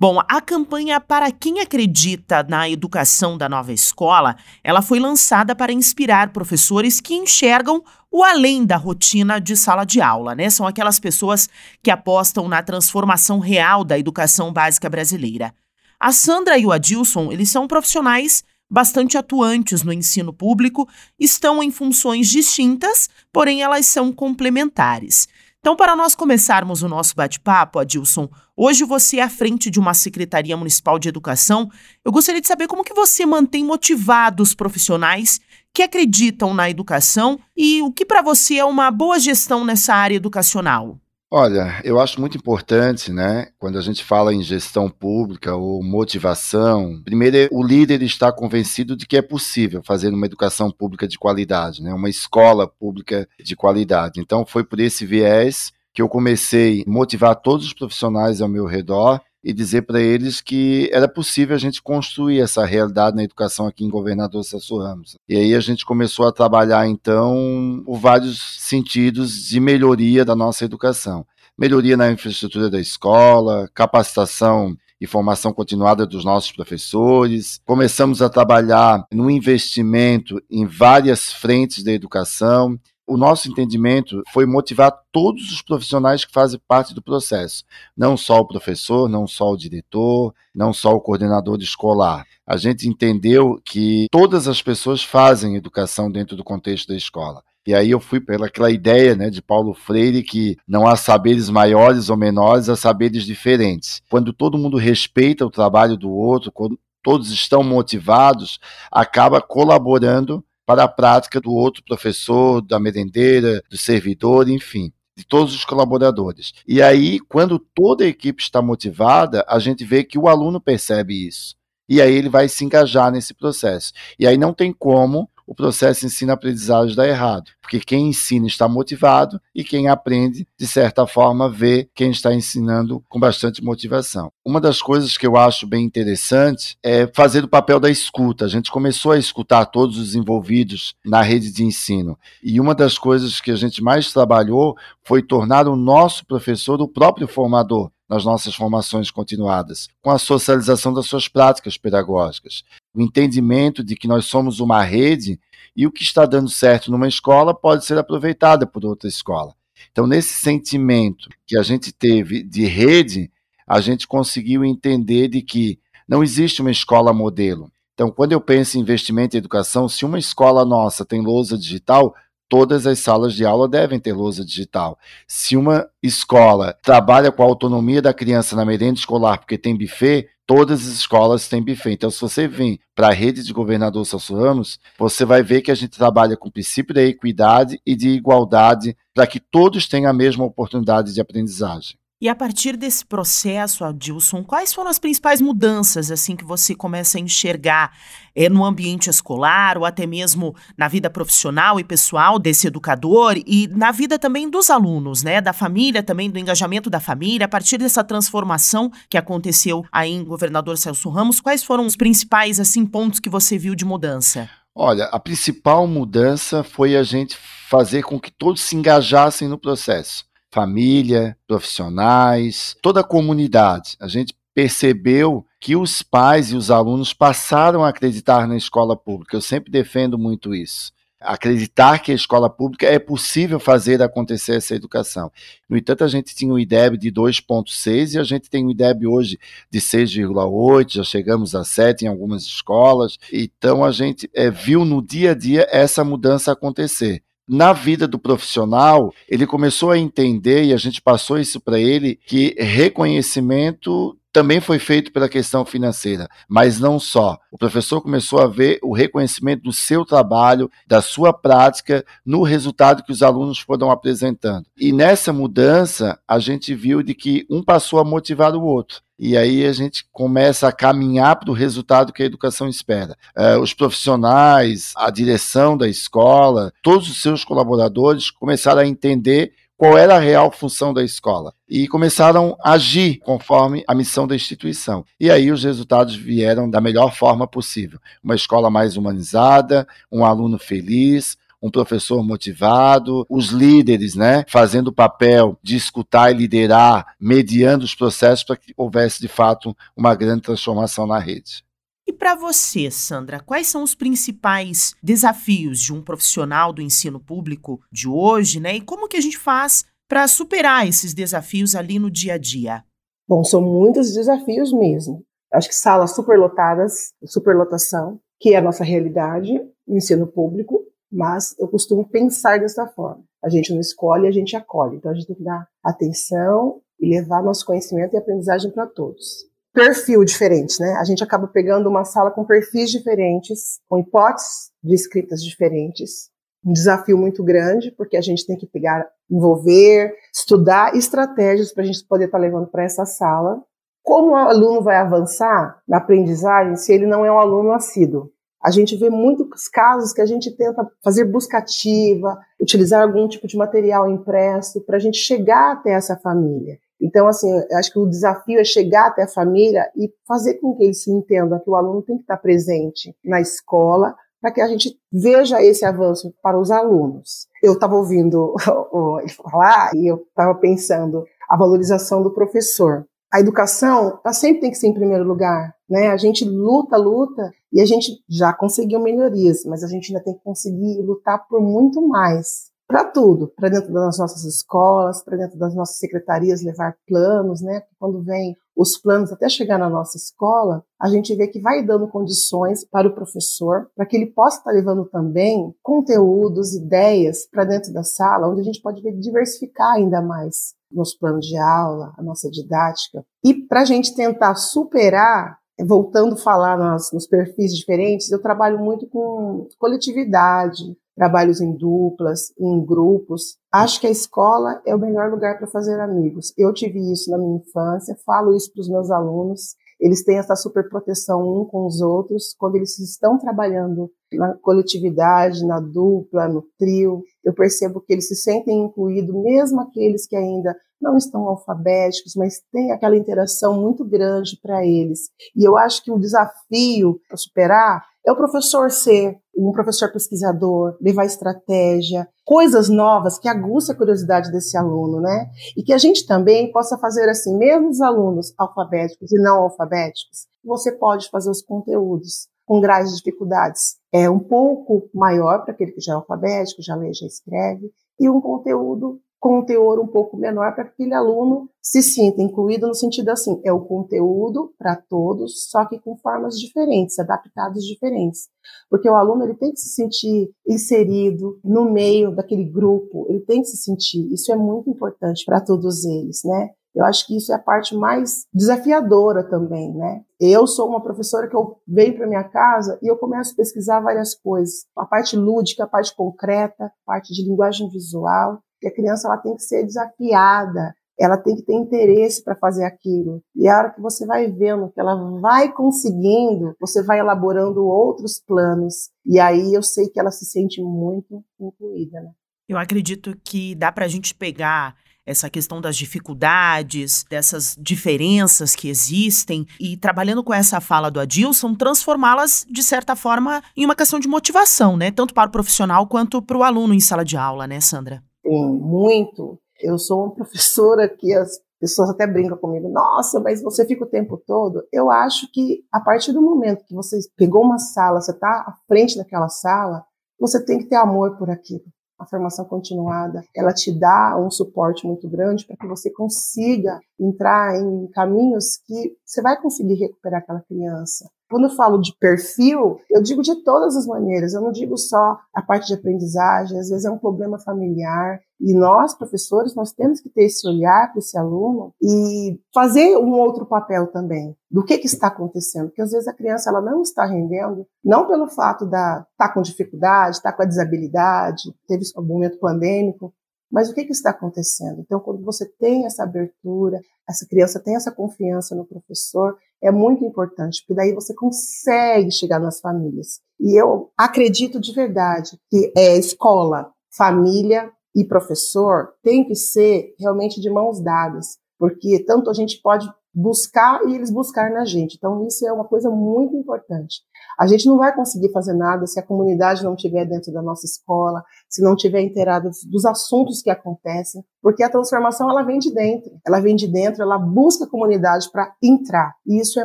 Bom, 0.00 0.20
a 0.28 0.40
campanha 0.40 1.00
Para 1.00 1.30
Quem 1.32 1.60
Acredita 1.60 2.44
na 2.44 2.70
Educação 2.70 3.36
da 3.36 3.48
Nova 3.48 3.72
Escola, 3.72 4.36
ela 4.62 4.80
foi 4.80 5.00
lançada 5.00 5.56
para 5.56 5.72
inspirar 5.72 6.32
professores 6.32 7.00
que 7.00 7.14
enxergam 7.14 7.82
o 8.10 8.22
além 8.22 8.64
da 8.64 8.76
rotina 8.76 9.40
de 9.40 9.56
sala 9.56 9.84
de 9.84 10.00
aula, 10.00 10.36
né? 10.36 10.48
São 10.48 10.66
aquelas 10.66 11.00
pessoas 11.00 11.48
que 11.82 11.90
apostam 11.90 12.48
na 12.48 12.62
transformação 12.62 13.40
real 13.40 13.82
da 13.82 13.98
educação 13.98 14.52
básica 14.52 14.88
brasileira. 14.88 15.52
A 16.00 16.12
Sandra 16.12 16.56
e 16.56 16.64
o 16.64 16.72
Adilson, 16.72 17.32
eles 17.32 17.50
são 17.50 17.66
profissionais 17.66 18.44
bastante 18.70 19.16
atuantes 19.16 19.82
no 19.82 19.92
ensino 19.92 20.32
público, 20.32 20.88
estão 21.18 21.62
em 21.62 21.70
funções 21.70 22.28
distintas, 22.28 23.08
porém 23.32 23.62
elas 23.62 23.86
são 23.86 24.12
complementares. 24.12 25.26
Então, 25.58 25.74
para 25.74 25.96
nós 25.96 26.14
começarmos 26.14 26.82
o 26.82 26.88
nosso 26.88 27.16
bate-papo, 27.16 27.80
Adilson, 27.80 28.28
hoje 28.56 28.84
você 28.84 29.16
é 29.16 29.22
à 29.22 29.28
frente 29.28 29.70
de 29.70 29.80
uma 29.80 29.92
Secretaria 29.92 30.56
Municipal 30.56 30.98
de 30.98 31.08
Educação. 31.08 31.68
Eu 32.04 32.12
gostaria 32.12 32.40
de 32.40 32.46
saber 32.46 32.68
como 32.68 32.84
que 32.84 32.94
você 32.94 33.26
mantém 33.26 33.64
motivados 33.64 34.54
profissionais 34.54 35.40
que 35.74 35.82
acreditam 35.82 36.54
na 36.54 36.70
educação 36.70 37.40
e 37.56 37.82
o 37.82 37.92
que 37.92 38.06
para 38.06 38.22
você 38.22 38.56
é 38.56 38.64
uma 38.64 38.90
boa 38.90 39.18
gestão 39.18 39.64
nessa 39.64 39.94
área 39.94 40.14
educacional. 40.14 40.98
Olha, 41.30 41.78
eu 41.84 42.00
acho 42.00 42.18
muito 42.18 42.38
importante, 42.38 43.12
né, 43.12 43.48
quando 43.58 43.78
a 43.78 43.82
gente 43.82 44.02
fala 44.02 44.32
em 44.32 44.42
gestão 44.42 44.88
pública 44.88 45.54
ou 45.54 45.82
motivação, 45.84 47.02
primeiro 47.04 47.36
é 47.36 47.48
o 47.52 47.62
líder 47.62 48.00
está 48.00 48.32
convencido 48.32 48.96
de 48.96 49.06
que 49.06 49.14
é 49.14 49.20
possível 49.20 49.82
fazer 49.82 50.08
uma 50.08 50.24
educação 50.24 50.70
pública 50.70 51.06
de 51.06 51.18
qualidade, 51.18 51.82
né, 51.82 51.92
uma 51.92 52.08
escola 52.08 52.66
pública 52.66 53.28
de 53.38 53.54
qualidade. 53.54 54.20
Então 54.20 54.46
foi 54.46 54.64
por 54.64 54.80
esse 54.80 55.04
viés 55.04 55.70
que 55.92 56.00
eu 56.00 56.08
comecei 56.08 56.82
a 56.86 56.90
motivar 56.90 57.36
todos 57.36 57.66
os 57.66 57.74
profissionais 57.74 58.40
ao 58.40 58.48
meu 58.48 58.64
redor 58.64 59.20
e 59.48 59.52
dizer 59.54 59.80
para 59.86 59.98
eles 59.98 60.42
que 60.42 60.90
era 60.92 61.08
possível 61.08 61.56
a 61.56 61.58
gente 61.58 61.80
construir 61.80 62.38
essa 62.38 62.66
realidade 62.66 63.16
na 63.16 63.24
educação 63.24 63.66
aqui 63.66 63.82
em 63.82 63.88
Governador 63.88 64.44
Celso 64.44 64.76
Ramos. 64.76 65.16
E 65.26 65.34
aí 65.34 65.54
a 65.54 65.60
gente 65.60 65.86
começou 65.86 66.28
a 66.28 66.32
trabalhar 66.32 66.86
então 66.86 67.82
por 67.82 67.98
vários 67.98 68.58
sentidos 68.58 69.48
de 69.48 69.58
melhoria 69.58 70.22
da 70.22 70.36
nossa 70.36 70.66
educação. 70.66 71.26
Melhoria 71.58 71.96
na 71.96 72.12
infraestrutura 72.12 72.68
da 72.68 72.78
escola, 72.78 73.66
capacitação 73.72 74.76
e 75.00 75.06
formação 75.06 75.50
continuada 75.50 76.04
dos 76.04 76.26
nossos 76.26 76.52
professores. 76.52 77.58
Começamos 77.64 78.20
a 78.20 78.28
trabalhar 78.28 79.06
no 79.10 79.30
investimento 79.30 80.38
em 80.50 80.66
várias 80.66 81.32
frentes 81.32 81.82
da 81.82 81.90
educação 81.90 82.78
o 83.08 83.16
nosso 83.16 83.50
entendimento 83.50 84.22
foi 84.32 84.44
motivar 84.44 84.92
todos 85.10 85.50
os 85.50 85.62
profissionais 85.62 86.24
que 86.24 86.32
fazem 86.32 86.60
parte 86.68 86.94
do 86.94 87.02
processo, 87.02 87.64
não 87.96 88.16
só 88.16 88.40
o 88.40 88.46
professor, 88.46 89.08
não 89.08 89.26
só 89.26 89.50
o 89.50 89.56
diretor, 89.56 90.34
não 90.54 90.72
só 90.72 90.92
o 90.92 91.00
coordenador 91.00 91.58
escolar. 91.60 92.26
A 92.46 92.56
gente 92.56 92.86
entendeu 92.86 93.60
que 93.64 94.06
todas 94.10 94.46
as 94.46 94.60
pessoas 94.60 95.02
fazem 95.02 95.56
educação 95.56 96.10
dentro 96.10 96.36
do 96.36 96.44
contexto 96.44 96.88
da 96.88 96.96
escola. 96.96 97.42
E 97.66 97.74
aí 97.74 97.90
eu 97.90 98.00
fui 98.00 98.20
pelaquela 98.20 98.70
ideia 98.70 99.14
né, 99.14 99.28
de 99.28 99.42
Paulo 99.42 99.74
Freire 99.74 100.22
que 100.22 100.56
não 100.66 100.86
há 100.86 100.96
saberes 100.96 101.50
maiores 101.50 102.08
ou 102.08 102.16
menores, 102.16 102.68
há 102.68 102.76
saberes 102.76 103.24
diferentes. 103.24 104.00
Quando 104.08 104.32
todo 104.32 104.56
mundo 104.56 104.76
respeita 104.76 105.44
o 105.44 105.50
trabalho 105.50 105.96
do 105.96 106.10
outro, 106.10 106.50
quando 106.50 106.78
todos 107.02 107.30
estão 107.30 107.62
motivados, 107.62 108.58
acaba 108.90 109.40
colaborando 109.40 110.44
para 110.68 110.84
a 110.84 110.88
prática 110.88 111.40
do 111.40 111.50
outro 111.50 111.82
professor, 111.82 112.60
da 112.60 112.78
merendeira, 112.78 113.64
do 113.70 113.78
servidor, 113.78 114.50
enfim. 114.50 114.92
de 115.16 115.24
todos 115.24 115.54
os 115.54 115.64
colaboradores. 115.64 116.52
E 116.66 116.80
aí, 116.82 117.18
quando 117.18 117.58
toda 117.58 118.04
a 118.04 118.06
equipe 118.06 118.40
está 118.40 118.60
motivada, 118.60 119.44
a 119.48 119.58
gente 119.58 119.82
vê 119.82 120.04
que 120.04 120.16
o 120.18 120.28
aluno 120.28 120.60
percebe 120.60 121.26
isso. 121.26 121.56
E 121.88 122.02
aí 122.02 122.14
ele 122.14 122.28
vai 122.28 122.48
se 122.48 122.64
engajar 122.64 123.10
nesse 123.10 123.32
processo. 123.32 123.92
E 124.16 124.26
aí 124.26 124.36
não 124.36 124.52
tem 124.52 124.72
como 124.72 125.28
o 125.48 125.54
processo 125.54 126.04
ensino-aprendizagem 126.04 126.94
dá 126.94 127.08
errado, 127.08 127.50
porque 127.62 127.80
quem 127.80 128.08
ensina 128.08 128.46
está 128.46 128.68
motivado 128.68 129.40
e 129.54 129.64
quem 129.64 129.88
aprende, 129.88 130.46
de 130.58 130.66
certa 130.66 131.06
forma, 131.06 131.48
vê 131.48 131.88
quem 131.94 132.10
está 132.10 132.34
ensinando 132.34 133.02
com 133.08 133.18
bastante 133.18 133.64
motivação. 133.64 134.30
Uma 134.44 134.60
das 134.60 134.82
coisas 134.82 135.16
que 135.16 135.26
eu 135.26 135.38
acho 135.38 135.66
bem 135.66 135.86
interessante 135.86 136.76
é 136.82 137.06
fazer 137.14 137.44
o 137.44 137.48
papel 137.48 137.80
da 137.80 137.88
escuta. 137.88 138.44
A 138.44 138.48
gente 138.48 138.70
começou 138.70 139.12
a 139.12 139.18
escutar 139.18 139.64
todos 139.64 139.96
os 139.96 140.14
envolvidos 140.14 140.94
na 141.02 141.22
rede 141.22 141.50
de 141.50 141.64
ensino 141.64 142.18
e 142.42 142.60
uma 142.60 142.74
das 142.74 142.98
coisas 142.98 143.40
que 143.40 143.50
a 143.50 143.56
gente 143.56 143.82
mais 143.82 144.12
trabalhou 144.12 144.76
foi 145.02 145.22
tornar 145.22 145.66
o 145.66 145.76
nosso 145.76 146.26
professor 146.26 146.78
o 146.82 146.86
próprio 146.86 147.26
formador 147.26 147.90
nas 148.08 148.24
nossas 148.24 148.54
formações 148.54 149.10
continuadas, 149.10 149.88
com 150.00 150.10
a 150.10 150.18
socialização 150.18 150.94
das 150.94 151.06
suas 151.06 151.28
práticas 151.28 151.76
pedagógicas, 151.76 152.64
o 152.98 153.02
entendimento 153.02 153.84
de 153.84 153.94
que 153.94 154.08
nós 154.08 154.24
somos 154.24 154.58
uma 154.58 154.82
rede 154.82 155.38
e 155.76 155.86
o 155.86 155.92
que 155.92 156.02
está 156.02 156.26
dando 156.26 156.50
certo 156.50 156.90
numa 156.90 157.06
escola 157.06 157.54
pode 157.54 157.84
ser 157.84 157.96
aproveitado 157.96 158.66
por 158.66 158.84
outra 158.84 159.08
escola. 159.08 159.54
Então, 159.92 160.04
nesse 160.04 160.34
sentimento 160.34 161.28
que 161.46 161.56
a 161.56 161.62
gente 161.62 161.92
teve 161.92 162.42
de 162.42 162.66
rede, 162.66 163.30
a 163.64 163.80
gente 163.80 164.08
conseguiu 164.08 164.64
entender 164.64 165.28
de 165.28 165.42
que 165.42 165.78
não 166.08 166.24
existe 166.24 166.60
uma 166.60 166.72
escola 166.72 167.12
modelo. 167.12 167.70
Então, 167.94 168.10
quando 168.10 168.32
eu 168.32 168.40
penso 168.40 168.76
em 168.76 168.80
investimento 168.80 169.36
em 169.36 169.38
educação, 169.38 169.88
se 169.88 170.04
uma 170.04 170.18
escola 170.18 170.64
nossa 170.64 171.04
tem 171.04 171.20
lousa 171.20 171.56
digital, 171.56 172.12
todas 172.48 172.86
as 172.86 172.98
salas 172.98 173.34
de 173.34 173.44
aula 173.44 173.68
devem 173.68 174.00
ter 174.00 174.12
lousa 174.12 174.44
digital. 174.44 174.98
Se 175.26 175.56
uma 175.56 175.88
escola 176.02 176.76
trabalha 176.82 177.30
com 177.30 177.42
a 177.42 177.46
autonomia 177.46 178.00
da 178.00 178.14
criança 178.14 178.56
na 178.56 178.64
merenda 178.64 178.98
escolar 178.98 179.38
porque 179.38 179.58
tem 179.58 179.76
buffet, 179.76 180.28
todas 180.46 180.80
as 180.80 180.94
escolas 180.94 181.46
têm 181.46 181.62
buffet. 181.62 181.92
Então, 181.92 182.10
se 182.10 182.20
você 182.20 182.48
vem 182.48 182.80
para 182.94 183.08
a 183.08 183.12
rede 183.12 183.44
de 183.44 183.52
governador 183.52 184.06
Celso 184.06 184.34
Ramos, 184.34 184.78
você 184.98 185.24
vai 185.24 185.42
ver 185.42 185.60
que 185.60 185.70
a 185.70 185.74
gente 185.74 185.98
trabalha 185.98 186.36
com 186.36 186.48
o 186.48 186.52
princípio 186.52 186.94
da 186.94 187.02
equidade 187.02 187.78
e 187.84 187.94
de 187.94 188.08
igualdade 188.08 188.96
para 189.14 189.26
que 189.26 189.38
todos 189.38 189.86
tenham 189.86 190.10
a 190.10 190.14
mesma 190.14 190.44
oportunidade 190.44 191.12
de 191.12 191.20
aprendizagem. 191.20 191.98
E 192.20 192.28
a 192.28 192.34
partir 192.34 192.76
desse 192.76 193.06
processo, 193.06 193.84
Adilson, 193.84 194.42
quais 194.42 194.74
foram 194.74 194.90
as 194.90 194.98
principais 194.98 195.40
mudanças 195.40 196.10
assim 196.10 196.34
que 196.34 196.44
você 196.44 196.74
começa 196.74 197.16
a 197.16 197.20
enxergar 197.20 197.96
é, 198.34 198.48
no 198.48 198.64
ambiente 198.64 199.08
escolar 199.08 199.78
ou 199.78 199.84
até 199.84 200.04
mesmo 200.04 200.52
na 200.76 200.88
vida 200.88 201.08
profissional 201.08 201.78
e 201.78 201.84
pessoal 201.84 202.36
desse 202.36 202.66
educador 202.66 203.36
e 203.46 203.68
na 203.68 203.92
vida 203.92 204.18
também 204.18 204.50
dos 204.50 204.68
alunos, 204.68 205.22
né, 205.22 205.40
da 205.40 205.52
família 205.52 206.02
também, 206.02 206.28
do 206.28 206.40
engajamento 206.40 206.90
da 206.90 206.98
família, 206.98 207.44
a 207.44 207.48
partir 207.48 207.78
dessa 207.78 208.02
transformação 208.02 208.90
que 209.08 209.16
aconteceu 209.16 209.84
aí 209.92 210.10
em 210.10 210.24
Governador 210.24 210.76
Celso 210.76 211.10
Ramos, 211.10 211.40
quais 211.40 211.62
foram 211.62 211.86
os 211.86 211.94
principais 211.94 212.58
assim 212.58 212.84
pontos 212.84 213.20
que 213.20 213.30
você 213.30 213.56
viu 213.56 213.76
de 213.76 213.84
mudança? 213.84 214.50
Olha, 214.74 215.04
a 215.04 215.20
principal 215.20 215.86
mudança 215.86 216.64
foi 216.64 216.96
a 216.96 217.04
gente 217.04 217.36
fazer 217.68 218.02
com 218.02 218.18
que 218.18 218.32
todos 218.32 218.62
se 218.62 218.74
engajassem 218.74 219.46
no 219.46 219.56
processo 219.56 220.27
família, 220.50 221.36
profissionais, 221.46 222.76
toda 222.82 223.00
a 223.00 223.04
comunidade. 223.04 223.96
A 224.00 224.08
gente 224.08 224.34
percebeu 224.54 225.46
que 225.60 225.76
os 225.76 226.02
pais 226.02 226.50
e 226.50 226.56
os 226.56 226.70
alunos 226.70 227.12
passaram 227.12 227.84
a 227.84 227.90
acreditar 227.90 228.46
na 228.46 228.56
escola 228.56 228.96
pública. 228.96 229.36
Eu 229.36 229.40
sempre 229.40 229.70
defendo 229.70 230.18
muito 230.18 230.54
isso. 230.54 230.92
Acreditar 231.20 231.98
que 231.98 232.12
a 232.12 232.14
escola 232.14 232.48
pública 232.48 232.86
é 232.86 232.98
possível 232.98 233.58
fazer 233.58 234.00
acontecer 234.00 234.54
essa 234.54 234.74
educação. 234.74 235.32
No 235.68 235.76
entanto, 235.76 236.04
a 236.04 236.08
gente 236.08 236.34
tinha 236.34 236.52
um 236.52 236.58
IDEB 236.58 236.96
de 236.96 237.10
2,6 237.10 238.14
e 238.14 238.18
a 238.18 238.24
gente 238.24 238.48
tem 238.48 238.64
um 238.64 238.70
IDEB 238.70 239.06
hoje 239.06 239.38
de 239.68 239.80
6,8, 239.80 240.94
já 240.94 241.04
chegamos 241.04 241.56
a 241.56 241.64
7 241.64 242.04
em 242.04 242.08
algumas 242.08 242.44
escolas. 242.44 243.18
Então, 243.32 243.84
a 243.84 243.90
gente 243.90 244.30
é, 244.32 244.48
viu 244.48 244.84
no 244.84 245.02
dia 245.02 245.32
a 245.32 245.34
dia 245.34 245.66
essa 245.70 246.04
mudança 246.04 246.52
acontecer 246.52 247.22
na 247.48 247.72
vida 247.72 248.06
do 248.06 248.18
profissional, 248.18 249.14
ele 249.28 249.46
começou 249.46 249.90
a 249.90 249.98
entender, 249.98 250.64
e 250.64 250.74
a 250.74 250.76
gente 250.76 251.00
passou 251.00 251.38
isso 251.38 251.60
para 251.60 251.78
ele, 251.78 252.18
que 252.26 252.54
reconhecimento 252.58 254.17
também 254.32 254.60
foi 254.60 254.78
feito 254.78 255.12
pela 255.12 255.28
questão 255.28 255.64
financeira, 255.64 256.28
mas 256.48 256.78
não 256.78 256.98
só. 256.98 257.38
O 257.50 257.58
professor 257.58 258.00
começou 258.00 258.40
a 258.40 258.46
ver 258.46 258.78
o 258.82 258.94
reconhecimento 258.94 259.62
do 259.62 259.72
seu 259.72 260.04
trabalho, 260.04 260.70
da 260.86 261.00
sua 261.00 261.32
prática, 261.32 262.04
no 262.24 262.42
resultado 262.42 263.02
que 263.02 263.12
os 263.12 263.22
alunos 263.22 263.58
foram 263.58 263.90
apresentando. 263.90 264.66
E 264.76 264.92
nessa 264.92 265.32
mudança, 265.32 266.18
a 266.26 266.38
gente 266.38 266.74
viu 266.74 267.02
de 267.02 267.14
que 267.14 267.46
um 267.50 267.62
passou 267.62 267.98
a 267.98 268.04
motivar 268.04 268.54
o 268.54 268.62
outro 268.62 269.02
e 269.18 269.36
aí 269.36 269.66
a 269.66 269.72
gente 269.72 270.06
começa 270.12 270.68
a 270.68 270.72
caminhar 270.72 271.36
para 271.36 271.50
o 271.50 271.54
resultado 271.54 272.12
que 272.12 272.22
a 272.22 272.26
educação 272.26 272.68
espera. 272.68 273.16
É, 273.36 273.58
os 273.58 273.74
profissionais, 273.74 274.92
a 274.96 275.10
direção 275.10 275.76
da 275.76 275.88
escola, 275.88 276.72
todos 276.82 277.10
os 277.10 277.20
seus 277.20 277.44
colaboradores 277.44 278.30
começaram 278.30 278.80
a 278.80 278.86
entender 278.86 279.52
qual 279.78 279.96
era 279.96 280.16
a 280.16 280.18
real 280.18 280.50
função 280.50 280.92
da 280.92 281.04
escola 281.04 281.54
e 281.68 281.86
começaram 281.86 282.56
a 282.60 282.72
agir 282.72 283.20
conforme 283.20 283.84
a 283.86 283.94
missão 283.94 284.26
da 284.26 284.34
instituição. 284.34 285.04
E 285.20 285.30
aí 285.30 285.52
os 285.52 285.62
resultados 285.62 286.16
vieram 286.16 286.68
da 286.68 286.80
melhor 286.80 287.14
forma 287.14 287.46
possível. 287.46 288.00
Uma 288.22 288.34
escola 288.34 288.68
mais 288.68 288.96
humanizada, 288.96 289.86
um 290.10 290.24
aluno 290.24 290.58
feliz, 290.58 291.36
um 291.62 291.70
professor 291.70 292.24
motivado, 292.24 293.24
os 293.28 293.50
líderes, 293.50 294.16
né, 294.16 294.44
fazendo 294.48 294.88
o 294.88 294.92
papel 294.92 295.56
de 295.62 295.76
escutar 295.76 296.32
e 296.32 296.34
liderar, 296.34 297.14
mediando 297.18 297.84
os 297.84 297.94
processos 297.94 298.44
para 298.44 298.56
que 298.56 298.74
houvesse 298.76 299.20
de 299.20 299.28
fato 299.28 299.76
uma 299.96 300.14
grande 300.16 300.42
transformação 300.42 301.06
na 301.06 301.20
rede. 301.20 301.67
E 302.08 302.12
para 302.12 302.34
você, 302.34 302.90
Sandra, 302.90 303.38
quais 303.38 303.66
são 303.66 303.82
os 303.82 303.94
principais 303.94 304.94
desafios 305.02 305.78
de 305.78 305.92
um 305.92 306.02
profissional 306.02 306.72
do 306.72 306.80
ensino 306.80 307.20
público 307.20 307.80
de 307.92 308.08
hoje, 308.08 308.58
né? 308.58 308.76
E 308.76 308.80
como 308.80 309.06
que 309.06 309.18
a 309.18 309.20
gente 309.20 309.36
faz 309.36 309.84
para 310.08 310.26
superar 310.26 310.88
esses 310.88 311.12
desafios 311.12 311.74
ali 311.74 311.98
no 311.98 312.10
dia 312.10 312.32
a 312.32 312.38
dia? 312.38 312.82
Bom, 313.28 313.44
são 313.44 313.60
muitos 313.60 314.14
desafios 314.14 314.72
mesmo. 314.72 315.22
Acho 315.52 315.68
que 315.68 315.74
salas 315.74 316.14
superlotadas, 316.14 317.12
superlotação, 317.26 318.18
que 318.40 318.54
é 318.54 318.56
a 318.56 318.62
nossa 318.62 318.82
realidade 318.82 319.52
no 319.86 319.98
ensino 319.98 320.26
público, 320.26 320.82
mas 321.12 321.54
eu 321.58 321.68
costumo 321.68 322.08
pensar 322.08 322.58
dessa 322.58 322.86
forma. 322.86 323.22
A 323.44 323.50
gente 323.50 323.70
não 323.70 323.80
escolhe, 323.80 324.26
a 324.26 324.32
gente 324.32 324.56
acolhe. 324.56 324.96
Então 324.96 325.10
a 325.10 325.14
gente 325.14 325.26
tem 325.26 325.36
que 325.36 325.44
dar 325.44 325.68
atenção 325.84 326.80
e 326.98 327.06
levar 327.06 327.42
nosso 327.42 327.66
conhecimento 327.66 328.14
e 328.14 328.16
aprendizagem 328.16 328.70
para 328.70 328.86
todos 328.86 329.47
perfil 329.78 330.24
diferente, 330.24 330.80
né? 330.80 330.94
A 331.00 331.04
gente 331.04 331.22
acaba 331.22 331.46
pegando 331.46 331.88
uma 331.88 332.04
sala 332.04 332.30
com 332.30 332.44
perfis 332.44 332.90
diferentes, 332.90 333.80
com 333.88 333.98
hipóteses 333.98 334.70
de 334.82 334.94
escritas 334.94 335.40
diferentes. 335.42 336.30
Um 336.64 336.72
desafio 336.72 337.16
muito 337.16 337.44
grande, 337.44 337.92
porque 337.92 338.16
a 338.16 338.20
gente 338.20 338.44
tem 338.44 338.56
que 338.56 338.66
pegar, 338.66 339.06
envolver, 339.30 340.12
estudar 340.34 340.96
estratégias 340.96 341.72
para 341.72 341.84
a 341.84 341.86
gente 341.86 342.04
poder 342.06 342.24
estar 342.24 342.38
tá 342.38 342.42
levando 342.42 342.66
para 342.66 342.82
essa 342.82 343.06
sala. 343.06 343.62
Como 344.02 344.32
o 344.32 344.36
aluno 344.36 344.82
vai 344.82 344.96
avançar 344.96 345.80
na 345.86 345.98
aprendizagem 345.98 346.74
se 346.74 346.92
ele 346.92 347.06
não 347.06 347.24
é 347.24 347.30
um 347.30 347.38
aluno 347.38 347.72
assíduo? 347.72 348.32
A 348.60 348.72
gente 348.72 348.96
vê 348.96 349.08
muitos 349.08 349.68
casos 349.68 350.12
que 350.12 350.20
a 350.20 350.26
gente 350.26 350.50
tenta 350.56 350.84
fazer 351.04 351.24
busca 351.24 351.58
ativa, 351.58 352.36
utilizar 352.60 353.02
algum 353.02 353.28
tipo 353.28 353.46
de 353.46 353.56
material 353.56 354.10
impresso 354.10 354.84
para 354.84 354.96
a 354.96 355.00
gente 355.00 355.18
chegar 355.18 355.72
até 355.72 355.92
essa 355.92 356.16
família. 356.16 356.78
Então, 357.00 357.28
assim, 357.28 357.48
acho 357.72 357.92
que 357.92 357.98
o 357.98 358.08
desafio 358.08 358.58
é 358.58 358.64
chegar 358.64 359.06
até 359.06 359.22
a 359.22 359.28
família 359.28 359.88
e 359.96 360.12
fazer 360.26 360.54
com 360.54 360.74
que 360.76 360.84
eles 360.84 361.02
se 361.02 361.10
entendam 361.10 361.60
que 361.60 361.70
o 361.70 361.76
aluno 361.76 362.02
tem 362.02 362.16
que 362.16 362.22
estar 362.22 362.36
presente 362.36 363.14
na 363.24 363.40
escola 363.40 364.14
para 364.40 364.52
que 364.52 364.60
a 364.60 364.68
gente 364.68 364.96
veja 365.12 365.62
esse 365.62 365.84
avanço 365.84 366.32
para 366.42 366.58
os 366.58 366.70
alunos. 366.70 367.46
Eu 367.62 367.74
estava 367.74 367.94
ouvindo 367.94 368.54
ele 369.20 369.28
falar 369.30 369.90
e 369.94 370.10
eu 370.10 370.16
estava 370.16 370.54
pensando 370.54 371.24
a 371.48 371.56
valorização 371.56 372.22
do 372.22 372.32
professor. 372.32 373.06
A 373.32 373.40
educação 373.40 374.20
ela 374.24 374.32
sempre 374.32 374.60
tem 374.62 374.70
que 374.70 374.78
ser 374.78 374.86
em 374.86 374.94
primeiro 374.94 375.24
lugar, 375.24 375.74
né? 375.88 376.08
A 376.08 376.16
gente 376.16 376.44
luta, 376.44 376.96
luta 376.96 377.50
e 377.72 377.80
a 377.80 377.84
gente 377.84 378.12
já 378.28 378.54
conseguiu 378.54 379.00
melhorias, 379.00 379.64
mas 379.66 379.84
a 379.84 379.86
gente 379.86 380.10
ainda 380.10 380.24
tem 380.24 380.34
que 380.34 380.42
conseguir 380.42 381.02
lutar 381.02 381.46
por 381.46 381.60
muito 381.60 382.00
mais 382.06 382.67
para 382.88 383.04
tudo, 383.04 383.48
para 383.54 383.68
dentro 383.68 383.92
das 383.92 384.18
nossas 384.18 384.44
escolas, 384.44 385.22
para 385.22 385.36
dentro 385.36 385.58
das 385.58 385.74
nossas 385.74 385.98
secretarias 385.98 386.64
levar 386.64 386.96
planos, 387.06 387.60
né? 387.60 387.82
Quando 387.98 388.22
vem 388.22 388.56
os 388.74 388.96
planos 388.96 389.30
até 389.30 389.46
chegar 389.46 389.76
na 389.76 389.90
nossa 389.90 390.16
escola, 390.16 390.82
a 390.98 391.08
gente 391.08 391.34
vê 391.34 391.46
que 391.48 391.60
vai 391.60 391.84
dando 391.84 392.08
condições 392.08 392.86
para 392.88 393.06
o 393.06 393.14
professor, 393.14 393.90
para 393.94 394.06
que 394.06 394.16
ele 394.16 394.32
possa 394.32 394.58
estar 394.58 394.70
levando 394.70 395.04
também 395.04 395.74
conteúdos, 395.82 396.74
ideias 396.74 397.46
para 397.50 397.64
dentro 397.64 397.92
da 397.92 398.02
sala, 398.02 398.48
onde 398.48 398.62
a 398.62 398.64
gente 398.64 398.80
pode 398.80 399.02
diversificar 399.20 399.96
ainda 399.96 400.22
mais 400.22 400.74
nos 400.90 401.14
planos 401.14 401.46
de 401.46 401.58
aula, 401.58 402.14
a 402.16 402.22
nossa 402.22 402.48
didática. 402.50 403.22
E 403.44 403.52
para 403.52 403.82
a 403.82 403.84
gente 403.84 404.14
tentar 404.14 404.54
superar 404.54 405.58
voltando 405.80 406.34
a 406.34 406.38
falar 406.38 406.76
nas, 406.76 407.12
nos 407.12 407.26
perfis 407.26 407.72
diferentes, 407.72 408.32
eu 408.32 408.40
trabalho 408.40 408.78
muito 408.78 409.06
com 409.08 409.68
coletividade, 409.78 410.96
trabalhos 411.18 411.60
em 411.60 411.72
duplas, 411.76 412.52
em 412.56 412.84
grupos. 412.86 413.58
Acho 413.72 414.00
que 414.00 414.06
a 414.06 414.10
escola 414.10 414.80
é 414.86 414.94
o 414.94 414.98
melhor 414.98 415.32
lugar 415.32 415.58
para 415.58 415.66
fazer 415.66 415.98
amigos. 416.00 416.54
Eu 416.56 416.72
tive 416.72 417.00
isso 417.12 417.28
na 417.32 417.38
minha 417.38 417.58
infância, 417.58 418.16
falo 418.24 418.54
isso 418.54 418.72
para 418.72 418.82
os 418.82 418.88
meus 418.88 419.10
alunos. 419.10 419.74
Eles 420.00 420.24
têm 420.24 420.38
essa 420.38 420.54
super 420.54 420.88
proteção 420.88 421.40
um 421.40 421.64
com 421.64 421.84
os 421.84 422.00
outros 422.00 422.54
quando 422.56 422.76
eles 422.76 422.96
estão 423.00 423.36
trabalhando 423.36 424.08
na 424.32 424.54
coletividade, 424.58 425.66
na 425.66 425.80
dupla, 425.80 426.46
no 426.46 426.62
trio. 426.78 427.20
Eu 427.44 427.52
percebo 427.52 428.00
que 428.00 428.12
eles 428.12 428.28
se 428.28 428.36
sentem 428.36 428.78
incluídos, 428.84 429.34
mesmo 429.34 429.80
aqueles 429.80 430.24
que 430.24 430.36
ainda 430.36 430.72
não 431.02 431.16
estão 431.16 431.48
alfabéticos, 431.48 432.34
mas 432.36 432.60
tem 432.72 432.92
aquela 432.92 433.16
interação 433.16 433.80
muito 433.80 434.04
grande 434.04 434.56
para 434.62 434.86
eles. 434.86 435.30
E 435.56 435.66
eu 435.66 435.76
acho 435.76 436.02
que 436.04 436.12
o 436.12 436.18
desafio 436.18 437.18
para 437.28 437.36
superar 437.36 438.04
é 438.24 438.30
o 438.30 438.36
professor 438.36 438.90
ser 438.90 439.36
um 439.66 439.72
professor 439.72 440.12
pesquisador, 440.12 440.96
levar 441.00 441.24
estratégia, 441.24 442.28
coisas 442.44 442.88
novas 442.88 443.38
que 443.38 443.48
aguçem 443.48 443.94
a 443.94 443.98
curiosidade 443.98 444.52
desse 444.52 444.76
aluno, 444.76 445.20
né? 445.20 445.50
E 445.76 445.82
que 445.82 445.92
a 445.92 445.98
gente 445.98 446.26
também 446.26 446.70
possa 446.70 446.98
fazer 446.98 447.28
assim, 447.28 447.56
mesmo 447.56 447.88
os 447.88 448.00
alunos 448.00 448.52
alfabéticos 448.58 449.32
e 449.32 449.38
não 449.38 449.62
alfabéticos, 449.62 450.46
você 450.64 450.92
pode 450.92 451.28
fazer 451.30 451.50
os 451.50 451.62
conteúdos 451.62 452.48
com 452.66 452.80
graus 452.80 453.08
de 453.10 453.16
dificuldades 453.16 453.96
é 454.12 454.28
um 454.28 454.38
pouco 454.38 455.08
maior 455.14 455.64
para 455.64 455.72
aquele 455.72 455.92
que 455.92 456.00
já 456.00 456.12
é 456.12 456.16
alfabético, 456.16 456.82
já 456.82 456.94
lê, 456.94 457.12
já 457.12 457.26
escreve, 457.26 457.90
e 458.20 458.28
um 458.28 458.40
conteúdo 458.40 459.20
com 459.40 459.58
um 459.58 459.64
teor 459.64 460.00
um 460.00 460.06
pouco 460.06 460.36
menor 460.36 460.74
para 460.74 460.84
que 460.84 460.90
aquele 460.90 461.14
aluno 461.14 461.68
se 461.80 462.02
sinta 462.02 462.42
incluído 462.42 462.86
no 462.86 462.94
sentido 462.94 463.30
assim, 463.30 463.60
é 463.64 463.72
o 463.72 463.80
conteúdo 463.80 464.72
para 464.76 464.96
todos, 464.96 465.68
só 465.70 465.84
que 465.86 465.98
com 465.98 466.16
formas 466.16 466.58
diferentes, 466.58 467.18
adaptados 467.18 467.84
diferentes. 467.84 468.48
Porque 468.90 469.08
o 469.08 469.14
aluno 469.14 469.44
ele 469.44 469.54
tem 469.54 469.72
que 469.72 469.80
se 469.80 469.90
sentir 469.90 470.50
inserido 470.66 471.58
no 471.64 471.90
meio 471.90 472.34
daquele 472.34 472.64
grupo, 472.64 473.26
ele 473.28 473.40
tem 473.40 473.62
que 473.62 473.68
se 473.68 473.76
sentir, 473.76 474.30
isso 474.32 474.52
é 474.52 474.56
muito 474.56 474.90
importante 474.90 475.44
para 475.44 475.60
todos 475.60 476.04
eles, 476.04 476.42
né? 476.44 476.70
Eu 476.94 477.04
acho 477.04 477.26
que 477.26 477.36
isso 477.36 477.52
é 477.52 477.54
a 477.54 477.60
parte 477.60 477.94
mais 477.94 478.46
desafiadora 478.52 479.44
também, 479.44 479.94
né? 479.94 480.22
Eu 480.40 480.66
sou 480.66 480.88
uma 480.88 481.00
professora 481.00 481.48
que 481.48 481.54
eu 481.54 481.76
venho 481.86 482.16
para 482.16 482.26
minha 482.26 482.42
casa 482.42 482.98
e 483.00 483.06
eu 483.06 483.16
começo 483.16 483.52
a 483.52 483.56
pesquisar 483.56 484.00
várias 484.00 484.34
coisas, 484.34 484.84
a 484.96 485.06
parte 485.06 485.36
lúdica, 485.36 485.84
a 485.84 485.86
parte 485.86 486.14
concreta, 486.16 486.86
a 486.86 486.92
parte 487.06 487.32
de 487.32 487.44
linguagem 487.44 487.88
visual, 487.88 488.60
que 488.80 488.88
a 488.88 488.94
criança 488.94 489.28
ela 489.28 489.38
tem 489.38 489.54
que 489.54 489.62
ser 489.62 489.84
desafiada, 489.84 490.94
ela 491.18 491.36
tem 491.36 491.56
que 491.56 491.62
ter 491.62 491.74
interesse 491.74 492.42
para 492.42 492.54
fazer 492.54 492.84
aquilo. 492.84 493.42
E 493.54 493.68
a 493.68 493.76
hora 493.76 493.90
que 493.90 494.00
você 494.00 494.24
vai 494.24 494.50
vendo 494.50 494.90
que 494.90 495.00
ela 495.00 495.16
vai 495.40 495.72
conseguindo, 495.72 496.74
você 496.80 497.02
vai 497.02 497.18
elaborando 497.18 497.84
outros 497.84 498.40
planos. 498.40 499.10
E 499.26 499.40
aí 499.40 499.74
eu 499.74 499.82
sei 499.82 500.08
que 500.08 500.20
ela 500.20 500.30
se 500.30 500.44
sente 500.44 500.80
muito 500.80 501.42
incluída. 501.60 502.20
Né? 502.20 502.30
Eu 502.68 502.78
acredito 502.78 503.36
que 503.44 503.74
dá 503.74 503.90
para 503.90 504.04
a 504.04 504.08
gente 504.08 504.34
pegar 504.34 504.94
essa 505.26 505.50
questão 505.50 505.78
das 505.78 505.94
dificuldades, 505.96 507.24
dessas 507.28 507.76
diferenças 507.78 508.74
que 508.74 508.88
existem 508.88 509.66
e 509.78 509.94
trabalhando 509.94 510.42
com 510.42 510.54
essa 510.54 510.80
fala 510.80 511.10
do 511.10 511.20
Adilson, 511.20 511.74
transformá-las 511.74 512.64
de 512.70 512.82
certa 512.82 513.14
forma 513.14 513.62
em 513.76 513.84
uma 513.84 513.94
questão 513.94 514.18
de 514.18 514.26
motivação, 514.26 514.96
né, 514.96 515.10
tanto 515.10 515.34
para 515.34 515.48
o 515.48 515.52
profissional 515.52 516.06
quanto 516.06 516.40
para 516.40 516.56
o 516.56 516.62
aluno 516.62 516.94
em 516.94 517.00
sala 517.00 517.26
de 517.26 517.36
aula, 517.36 517.66
né, 517.66 517.78
Sandra? 517.78 518.22
Sim, 518.48 518.78
muito. 518.78 519.58
Eu 519.80 519.98
sou 519.98 520.24
uma 520.24 520.30
professora 520.34 521.06
que 521.08 521.34
as 521.34 521.60
pessoas 521.78 522.10
até 522.10 522.26
brincam 522.26 522.56
comigo, 522.56 522.88
nossa, 522.88 523.38
mas 523.38 523.62
você 523.62 523.84
fica 523.86 524.04
o 524.04 524.08
tempo 524.08 524.36
todo. 524.36 524.82
Eu 524.90 525.10
acho 525.10 525.50
que 525.52 525.84
a 525.92 526.00
partir 526.00 526.32
do 526.32 526.42
momento 526.42 526.84
que 526.84 526.94
você 526.94 527.18
pegou 527.36 527.62
uma 527.62 527.78
sala, 527.78 528.20
você 528.20 528.32
está 528.32 528.48
à 528.48 528.74
frente 528.88 529.16
daquela 529.16 529.48
sala, 529.48 530.04
você 530.40 530.64
tem 530.64 530.78
que 530.78 530.86
ter 530.86 530.96
amor 530.96 531.36
por 531.36 531.50
aquilo. 531.50 531.84
A 532.18 532.26
formação 532.26 532.64
continuada, 532.64 533.44
ela 533.54 533.72
te 533.72 533.96
dá 533.96 534.36
um 534.36 534.50
suporte 534.50 535.06
muito 535.06 535.28
grande 535.28 535.64
para 535.64 535.76
que 535.76 535.86
você 535.86 536.10
consiga 536.10 536.98
entrar 537.20 537.76
em 537.76 538.08
caminhos 538.08 538.76
que 538.84 539.16
você 539.24 539.40
vai 539.40 539.60
conseguir 539.60 539.94
recuperar 539.94 540.40
aquela 540.40 540.62
criança. 540.62 541.30
Quando 541.50 541.64
eu 541.64 541.70
falo 541.70 541.98
de 541.98 542.14
perfil, 542.18 542.98
eu 543.10 543.22
digo 543.22 543.42
de 543.42 543.62
todas 543.62 543.96
as 543.96 544.06
maneiras, 544.06 544.52
eu 544.52 544.60
não 544.60 544.70
digo 544.70 544.96
só 544.96 545.38
a 545.54 545.62
parte 545.62 545.86
de 545.86 545.94
aprendizagem, 545.94 546.78
às 546.78 546.90
vezes 546.90 547.04
é 547.04 547.10
um 547.10 547.18
problema 547.18 547.58
familiar, 547.58 548.40
e 548.60 548.74
nós, 548.74 549.14
professores, 549.14 549.74
nós 549.74 549.92
temos 549.92 550.20
que 550.20 550.28
ter 550.28 550.44
esse 550.44 550.66
olhar 550.66 551.10
para 551.10 551.20
esse 551.20 551.38
aluno 551.38 551.94
e 552.02 552.60
fazer 552.74 553.16
um 553.16 553.32
outro 553.32 553.64
papel 553.64 554.08
também 554.08 554.56
do 554.70 554.84
que, 554.84 554.98
que 554.98 555.06
está 555.06 555.28
acontecendo, 555.28 555.86
porque 555.86 556.02
às 556.02 556.10
vezes 556.10 556.28
a 556.28 556.34
criança 556.34 556.68
ela 556.68 556.80
não 556.80 557.02
está 557.02 557.24
rendendo, 557.24 557.86
não 558.04 558.26
pelo 558.26 558.48
fato 558.48 558.84
da 558.84 559.24
estar 559.30 559.48
tá 559.48 559.54
com 559.54 559.62
dificuldade, 559.62 560.36
estar 560.36 560.50
tá 560.50 560.56
com 560.56 560.62
a 560.62 560.66
desabilidade, 560.66 561.72
teve 561.86 562.04
um 562.16 562.22
momento 562.22 562.58
pandêmico, 562.58 563.32
mas 563.70 563.90
o 563.90 563.94
que, 563.94 564.04
que 564.04 564.12
está 564.12 564.30
acontecendo? 564.30 565.00
Então, 565.00 565.20
quando 565.20 565.44
você 565.44 565.66
tem 565.66 566.06
essa 566.06 566.22
abertura, 566.22 567.00
essa 567.28 567.46
criança 567.46 567.78
tem 567.78 567.94
essa 567.94 568.10
confiança 568.10 568.74
no 568.74 568.86
professor, 568.86 569.56
é 569.82 569.90
muito 569.90 570.24
importante, 570.24 570.82
porque 570.82 570.94
daí 570.94 571.14
você 571.14 571.34
consegue 571.34 572.30
chegar 572.30 572.58
nas 572.58 572.80
famílias. 572.80 573.40
E 573.60 573.80
eu 573.80 574.10
acredito 574.16 574.80
de 574.80 574.92
verdade 574.92 575.58
que 575.70 575.92
é, 575.96 576.16
escola, 576.16 576.90
família 577.16 577.90
e 578.14 578.24
professor 578.24 579.14
tem 579.22 579.44
que 579.44 579.54
ser 579.54 580.14
realmente 580.18 580.60
de 580.60 580.70
mãos 580.70 581.00
dadas, 581.00 581.58
porque 581.78 582.24
tanto 582.24 582.50
a 582.50 582.54
gente 582.54 582.80
pode 582.82 583.08
buscar 583.38 584.00
e 584.06 584.14
eles 584.14 584.30
buscar 584.30 584.70
na 584.70 584.84
gente. 584.84 585.16
Então, 585.16 585.46
isso 585.46 585.66
é 585.66 585.72
uma 585.72 585.84
coisa 585.84 586.10
muito 586.10 586.56
importante. 586.56 587.22
A 587.58 587.66
gente 587.66 587.86
não 587.86 587.96
vai 587.96 588.14
conseguir 588.14 588.50
fazer 588.50 588.74
nada 588.74 589.06
se 589.06 589.18
a 589.18 589.22
comunidade 589.22 589.84
não 589.84 589.94
estiver 589.94 590.24
dentro 590.24 590.52
da 590.52 590.60
nossa 590.60 590.84
escola, 590.84 591.44
se 591.68 591.80
não 591.82 591.94
estiver 591.94 592.20
inteirada 592.20 592.68
dos 592.86 593.04
assuntos 593.04 593.62
que 593.62 593.70
acontecem, 593.70 594.44
porque 594.60 594.82
a 594.82 594.90
transformação 594.90 595.48
ela 595.48 595.62
vem 595.62 595.78
de 595.78 595.94
dentro. 595.94 596.32
Ela 596.44 596.60
vem 596.60 596.74
de 596.74 596.88
dentro, 596.88 597.22
ela 597.22 597.38
busca 597.38 597.84
a 597.84 597.88
comunidade 597.88 598.50
para 598.50 598.74
entrar. 598.82 599.34
E 599.46 599.60
isso 599.60 599.78
é 599.78 599.84